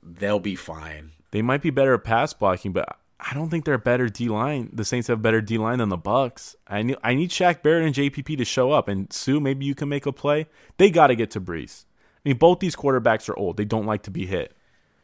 [0.03, 1.13] They'll be fine.
[1.31, 4.29] They might be better at pass blocking, but I don't think they're a better D
[4.29, 4.71] line.
[4.73, 6.55] The Saints have a better D line than the Bucs.
[6.67, 8.89] I need I need Shaq Barrett and JPP to show up.
[8.89, 10.47] And Suh, maybe you can make a play.
[10.79, 11.85] They got to get to Brees.
[12.17, 13.57] I mean, both these quarterbacks are old.
[13.57, 14.55] They don't like to be hit.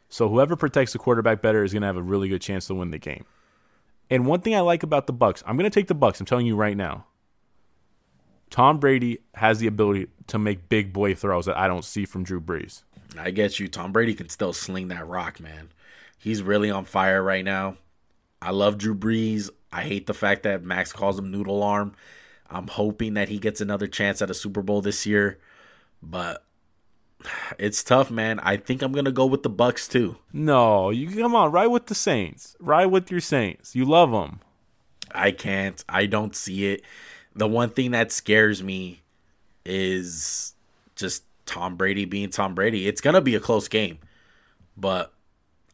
[0.09, 2.75] So whoever protects the quarterback better is going to have a really good chance to
[2.75, 3.25] win the game.
[4.09, 6.21] And one thing I like about the Bucs, I'm going to take the Bucs.
[6.21, 7.07] I'm telling you right now.
[8.51, 12.23] Tom Brady has the ability to make big boy throws that I don't see from
[12.23, 12.83] Drew Brees.
[13.19, 13.67] I get you.
[13.67, 15.71] Tom Brady can still sling that rock, man.
[16.19, 17.77] He's really on fire right now.
[18.47, 19.51] I love Drew Brees.
[19.73, 21.97] I hate the fact that Max calls him noodle arm.
[22.49, 25.41] I'm hoping that he gets another chance at a Super Bowl this year,
[26.01, 26.45] but
[27.59, 28.39] it's tough, man.
[28.39, 30.19] I think I'm gonna go with the Bucs too.
[30.33, 32.55] No, you come on, ride with the Saints.
[32.61, 33.75] Ride with your Saints.
[33.75, 34.39] You love them.
[35.13, 35.85] I can't.
[35.89, 36.83] I don't see it.
[37.35, 39.03] The one thing that scares me
[39.65, 40.55] is
[40.95, 42.87] just Tom Brady being Tom Brady.
[42.87, 43.99] It's gonna be a close game,
[44.77, 45.13] but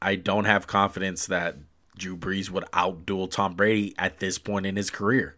[0.01, 1.59] I don't have confidence that
[1.97, 5.36] Drew Brees would outduel Tom Brady at this point in his career.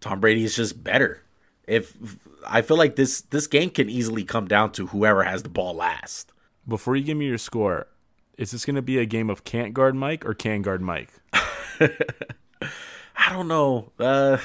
[0.00, 1.22] Tom Brady is just better.
[1.66, 1.96] If
[2.46, 5.74] I feel like this this game can easily come down to whoever has the ball
[5.74, 6.32] last.
[6.68, 7.86] Before you give me your score,
[8.36, 11.10] is this going to be a game of can't guard Mike or can guard Mike?
[11.32, 13.92] I don't know.
[13.98, 14.38] Uh,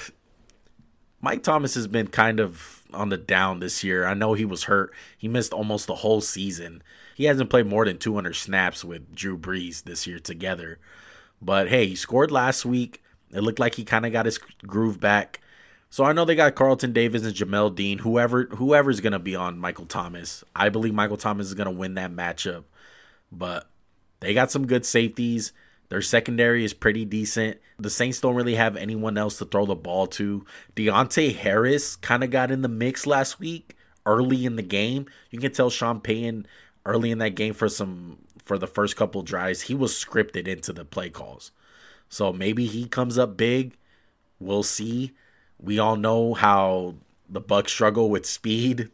[1.20, 4.06] Mike Thomas has been kind of on the down this year.
[4.06, 4.94] I know he was hurt.
[5.18, 6.82] He missed almost the whole season.
[7.16, 10.80] He hasn't played more than 200 snaps with Drew Brees this year together.
[11.42, 13.02] But hey, he scored last week.
[13.34, 15.40] It looked like he kind of got his groove back.
[15.90, 19.60] So I know they got Carlton Davis and Jamel Dean, whoever whoever's gonna be on
[19.60, 20.44] Michael Thomas.
[20.56, 22.64] I believe Michael Thomas is gonna win that matchup.
[23.32, 23.70] But
[24.20, 25.52] they got some good safeties.
[25.90, 27.58] Their secondary is pretty decent.
[27.78, 30.46] The Saints don't really have anyone else to throw the ball to.
[30.76, 35.06] Deonte Harris kind of got in the mix last week early in the game.
[35.32, 36.48] You can tell Sean Payton
[36.86, 40.74] early in that game for some for the first couple drives, he was scripted into
[40.74, 41.52] the play calls.
[42.10, 43.78] So maybe he comes up big.
[44.40, 45.14] We'll see.
[45.60, 46.96] We all know how
[47.30, 48.90] the Bucs struggle with speed.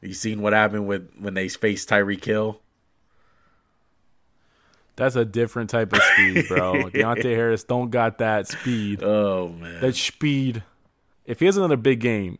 [0.00, 2.60] You seen what happened with when they faced Tyreek Hill?
[4.96, 6.72] That's a different type of speed, bro.
[6.90, 9.02] Deonte Harris don't got that speed.
[9.02, 10.62] Oh man, that speed.
[11.24, 12.38] If he has another big game,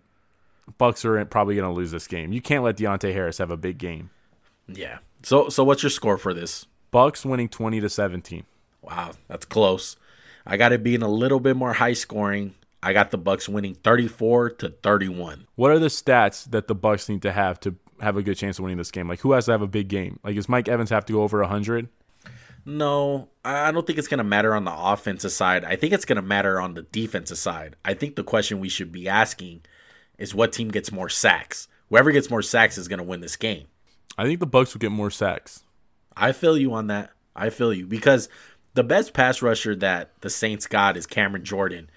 [0.78, 2.32] Bucs are probably going to lose this game.
[2.32, 4.10] You can't let Deonte Harris have a big game.
[4.72, 4.98] Yeah.
[5.22, 6.66] So so what's your score for this?
[6.92, 8.44] Bucs winning twenty to seventeen.
[8.82, 9.96] Wow, that's close.
[10.46, 12.54] I got it being a little bit more high scoring.
[12.82, 15.46] I got the Bucs winning 34 to 31.
[15.54, 18.58] What are the stats that the Bucs need to have to have a good chance
[18.58, 19.06] of winning this game?
[19.06, 20.18] Like who has to have a big game?
[20.24, 21.88] Like does Mike Evans have to go over 100?
[22.64, 25.64] No, I don't think it's going to matter on the offensive side.
[25.64, 27.76] I think it's going to matter on the defensive side.
[27.84, 29.62] I think the question we should be asking
[30.18, 31.68] is what team gets more sacks.
[31.88, 33.66] Whoever gets more sacks is going to win this game.
[34.18, 35.64] I think the Bucs will get more sacks.
[36.16, 37.10] I feel you on that.
[37.34, 38.28] I feel you because
[38.74, 41.90] the best pass rusher that the Saints got is Cameron Jordan,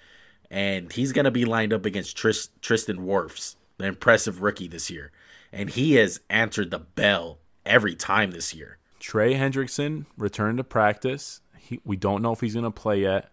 [0.50, 4.90] and he's going to be lined up against Tris- Tristan Wirfs, the impressive rookie this
[4.90, 5.12] year,
[5.52, 8.78] and he has answered the bell every time this year.
[8.98, 11.40] Trey Hendrickson returned to practice.
[11.58, 13.30] He, we don't know if he's going to play yet.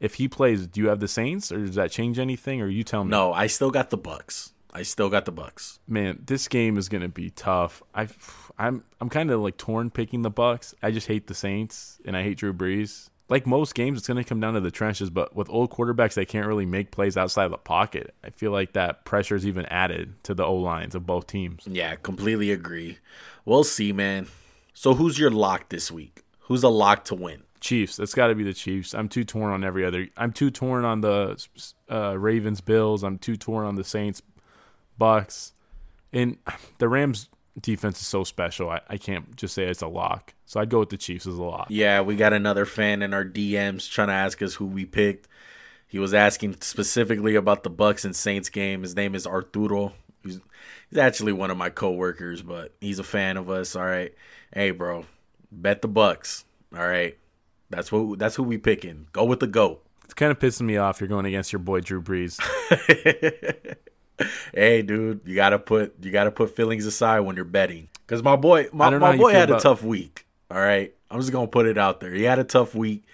[0.00, 2.62] If he plays, do you have the Saints, or does that change anything?
[2.62, 3.10] Or you tell me.
[3.10, 4.52] No, I still got the Bucs.
[4.78, 5.80] I still got the Bucs.
[5.88, 7.82] Man, this game is gonna be tough.
[7.92, 8.06] I,
[8.58, 10.72] I'm I'm kind of like torn picking the Bucs.
[10.80, 13.10] I just hate the Saints and I hate Drew Brees.
[13.28, 15.10] Like most games, it's gonna come down to the trenches.
[15.10, 18.14] But with old quarterbacks, they can't really make plays outside of the pocket.
[18.22, 21.64] I feel like that pressure is even added to the O lines of both teams.
[21.66, 22.98] Yeah, completely agree.
[23.44, 24.28] We'll see, man.
[24.74, 26.22] So who's your lock this week?
[26.42, 27.42] Who's a lock to win?
[27.60, 27.98] Chiefs.
[27.98, 28.94] It's got to be the Chiefs.
[28.94, 30.06] I'm too torn on every other.
[30.16, 31.44] I'm too torn on the
[31.90, 33.02] uh, Ravens, Bills.
[33.02, 34.22] I'm too torn on the Saints,
[34.98, 35.52] Bucs,
[36.12, 36.36] and
[36.78, 37.28] the Rams
[37.60, 38.70] defense is so special.
[38.70, 40.34] I, I can't just say it's a lock.
[40.46, 41.66] So I'd go with the Chiefs as a lock.
[41.68, 45.28] Yeah, we got another fan in our DMs trying to ask us who we picked.
[45.86, 48.82] He was asking specifically about the Bucs and Saints game.
[48.82, 49.92] His name is Arturo.
[50.22, 50.40] He's,
[50.90, 53.74] he's actually one of my coworkers, but he's a fan of us.
[53.74, 54.12] All right,
[54.52, 55.06] hey bro,
[55.50, 56.44] bet the Bucs.
[56.76, 57.16] All right,
[57.70, 59.08] that's what that's who we picking.
[59.12, 59.82] Go with the goat.
[60.04, 61.00] It's kind of pissing me off.
[61.00, 62.38] You're going against your boy Drew Brees.
[64.54, 67.88] hey, dude, you gotta put you gotta put feelings aside when you're betting.
[68.06, 70.26] Cause my boy, my, my boy had about- a tough week.
[70.50, 72.12] All right, I'm just gonna put it out there.
[72.14, 73.04] He had a tough week.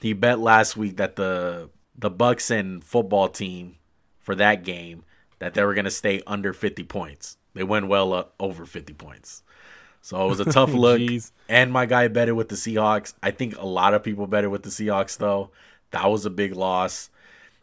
[0.00, 3.76] He bet last week that the the Bucs and football team
[4.18, 5.04] for that game
[5.38, 7.36] that they were gonna stay under 50 points.
[7.54, 9.42] They went well uh, over 50 points.
[10.02, 11.00] So it was a tough look.
[11.48, 13.14] and my guy betted with the Seahawks.
[13.22, 15.50] I think a lot of people betted with the Seahawks though.
[15.92, 17.10] That was a big loss.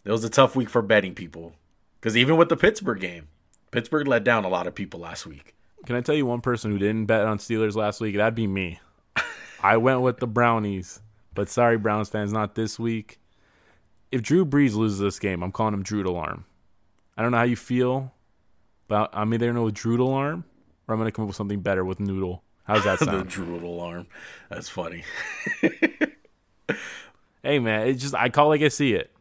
[0.06, 1.54] It was a tough week for betting people.
[2.00, 3.28] Because even with the Pittsburgh game,
[3.72, 5.56] Pittsburgh let down a lot of people last week.
[5.86, 8.16] Can I tell you one person who didn't bet on Steelers last week?
[8.16, 8.80] That'd be me.
[9.62, 11.02] I went with the Brownies,
[11.34, 13.20] but sorry, Browns fans, not this week.
[14.12, 16.46] If Drew Brees loses this game, I'm calling him Drew Alarm.
[17.18, 18.14] I don't know how you feel,
[18.88, 20.46] but I'm either going to Drew Alarm
[20.88, 22.44] or I'm going to come up with something better with Noodle.
[22.64, 23.20] How's that sound?
[23.20, 24.08] the Drew Alarm.
[24.50, 25.04] That's funny.
[27.44, 29.12] hey, man, it's just, I call like I see it.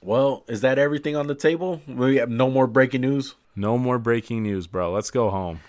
[0.00, 1.80] Well, is that everything on the table?
[1.86, 3.34] We have no more breaking news.
[3.56, 4.92] No more breaking news, bro.
[4.92, 5.60] Let's go home.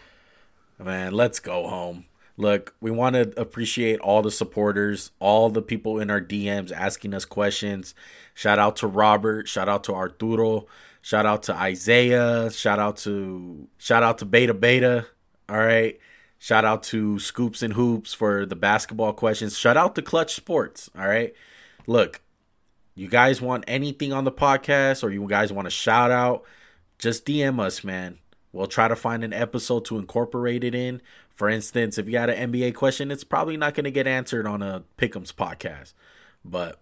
[0.77, 2.05] Man, let's go home.
[2.37, 7.13] Look, we want to appreciate all the supporters, all the people in our DMs asking
[7.13, 7.93] us questions.
[8.33, 10.65] Shout out to Robert, shout out to Arturo,
[11.01, 15.07] shout out to Isaiah, shout out to shout out to Beta Beta.
[15.49, 15.99] All right.
[16.37, 19.57] Shout out to Scoops and Hoops for the basketball questions.
[19.57, 20.89] Shout out to Clutch Sports.
[20.97, 21.33] All right.
[21.85, 22.21] Look,
[22.99, 26.43] you guys want anything on the podcast or you guys want a shout out,
[26.97, 28.19] just DM us, man.
[28.51, 31.01] We'll try to find an episode to incorporate it in.
[31.29, 34.45] For instance, if you got an NBA question, it's probably not going to get answered
[34.45, 35.93] on a Pick'ems podcast.
[36.43, 36.81] But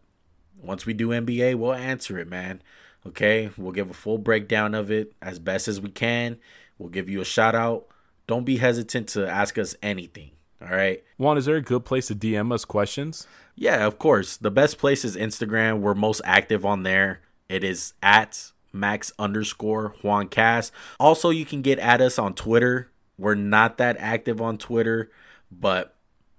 [0.60, 2.64] once we do NBA, we'll answer it, man.
[3.06, 3.52] Okay?
[3.56, 6.40] We'll give a full breakdown of it as best as we can.
[6.80, 7.86] We'll give you a shout out.
[8.26, 10.32] Don't be hesitant to ask us anything.
[10.62, 11.04] All right.
[11.18, 13.28] Juan, is there a good place to DM us questions?
[13.56, 14.38] Yeah, of course.
[14.38, 15.80] The best place is Instagram.
[15.80, 17.22] We're most active on there.
[17.48, 20.72] It is at max underscore Juan Cast.
[21.00, 22.92] Also, you can get at us on Twitter.
[23.18, 25.12] We're not that active on Twitter,
[25.52, 25.96] but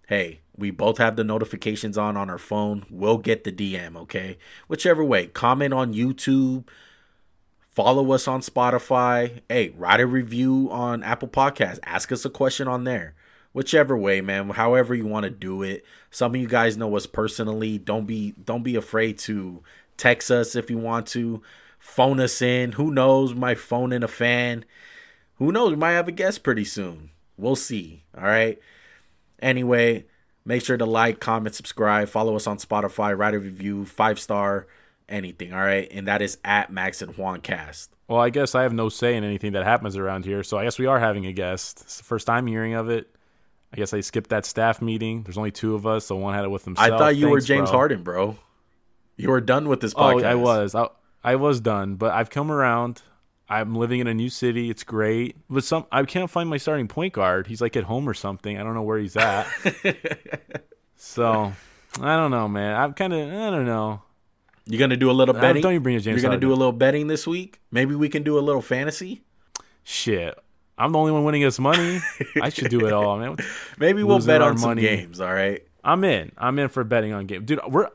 [0.08, 2.84] hey, we both have the notifications on on our phone.
[2.90, 4.38] We'll get the DM, okay?
[4.66, 5.26] Whichever way.
[5.26, 6.66] Comment on YouTube.
[7.60, 9.40] Follow us on Spotify.
[9.48, 11.78] Hey, write a review on Apple Podcasts.
[11.84, 13.14] Ask us a question on there.
[13.58, 14.50] Whichever way, man.
[14.50, 15.84] However you want to do it.
[16.12, 17.76] Some of you guys know us personally.
[17.76, 19.64] Don't be don't be afraid to
[19.96, 21.42] text us if you want to.
[21.76, 22.72] Phone us in.
[22.72, 23.34] Who knows?
[23.34, 24.64] Might phone in a fan.
[25.38, 25.70] Who knows?
[25.70, 27.10] We might have a guest pretty soon.
[27.36, 28.04] We'll see.
[28.16, 28.60] All right.
[29.42, 30.06] Anyway,
[30.44, 34.68] make sure to like, comment, subscribe, follow us on Spotify, write a review, five star,
[35.08, 35.52] anything.
[35.52, 35.88] All right.
[35.90, 37.90] And that is at Max and Juan Cast.
[38.06, 40.62] Well, I guess I have no say in anything that happens around here, so I
[40.62, 41.80] guess we are having a guest.
[41.80, 43.16] It's the first time hearing of it.
[43.72, 45.22] I guess I skipped that staff meeting.
[45.24, 46.90] There's only two of us, so one had it with himself.
[46.90, 47.78] I thought you were James bro.
[47.78, 48.36] Harden, bro.
[49.16, 50.24] You were done with this Oh, podcast.
[50.24, 50.74] I was.
[50.74, 50.88] I,
[51.22, 53.02] I was done, but I've come around.
[53.50, 54.70] I'm living in a new city.
[54.70, 55.36] It's great.
[55.50, 57.46] But some I can't find my starting point guard.
[57.46, 58.58] He's like at home or something.
[58.58, 59.46] I don't know where he's at.
[60.96, 61.52] so
[62.00, 62.76] I don't know, man.
[62.76, 64.02] I'm kind of I don't know.
[64.66, 65.62] You gonna do a little Uh, betting?
[65.62, 66.48] don't you bring up James You're gonna Harden.
[66.48, 67.60] do a little betting this week?
[67.70, 69.22] Maybe we can do a little fantasy.
[69.82, 70.38] Shit.
[70.78, 72.00] I'm the only one winning us money.
[72.40, 73.36] I should do it all, man.
[73.78, 74.82] Maybe we'll Losing bet on some money.
[74.82, 75.20] games.
[75.20, 75.62] All right.
[75.84, 76.32] I'm in.
[76.38, 77.60] I'm in for betting on games, dude.
[77.68, 77.88] We're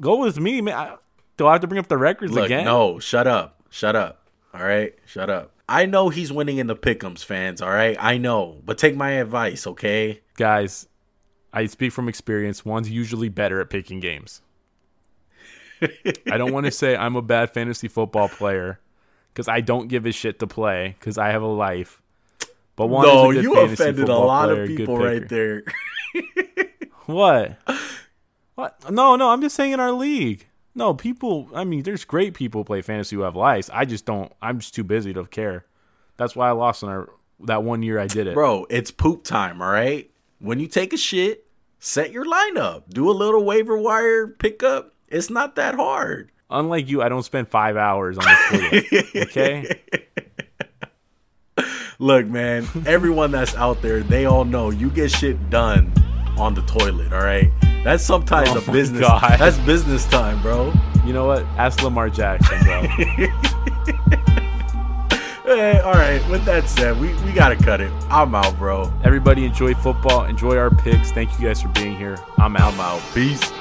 [0.00, 0.74] go with me, man.
[0.74, 0.96] I,
[1.36, 2.64] do I have to bring up the records Look, again?
[2.64, 4.26] no, shut up, shut up.
[4.54, 5.50] All right, shut up.
[5.68, 7.62] I know he's winning in the pickums, fans.
[7.62, 10.20] All right, I know, but take my advice, okay?
[10.36, 10.86] guys.
[11.54, 12.64] I speak from experience.
[12.64, 14.40] Juan's usually better at picking games.
[16.30, 18.78] I don't want to say I'm a bad fantasy football player
[19.32, 22.01] because I don't give a shit to play because I have a life.
[22.76, 25.62] But Juan no, is a good you offended a lot player, of people right there.
[27.06, 27.58] What?
[28.54, 28.92] What?
[28.92, 30.46] No, no, I'm just saying in our league.
[30.74, 33.70] No, people, I mean, there's great people who play fantasy who have lives.
[33.72, 35.64] I just don't, I'm just too busy to care.
[36.18, 37.08] That's why I lost in our,
[37.40, 38.34] that one year I did it.
[38.34, 40.10] Bro, it's poop time, all right?
[40.38, 41.46] When you take a shit,
[41.78, 42.82] set your lineup.
[42.90, 44.94] Do a little waiver wire pickup.
[45.08, 46.30] It's not that hard.
[46.50, 49.16] Unlike you, I don't spend five hours on the toilet.
[49.28, 49.80] okay?
[52.02, 55.92] Look, man, everyone that's out there, they all know you get shit done
[56.36, 57.48] on the toilet, all right?
[57.84, 59.02] That's sometimes Oh a business.
[59.02, 59.38] God.
[59.38, 60.72] That's business time, bro.
[61.06, 61.44] You know what?
[61.56, 62.82] Ask Lamar Jackson, bro.
[62.82, 63.28] Hey,
[65.76, 67.92] eh, all right, with that said, we, we got to cut it.
[68.10, 68.92] I'm out, bro.
[69.04, 70.24] Everybody enjoy football.
[70.24, 71.12] Enjoy our picks.
[71.12, 72.18] Thank you guys for being here.
[72.36, 72.74] I'm out.
[72.74, 73.00] I'm out.
[73.14, 73.52] Peace.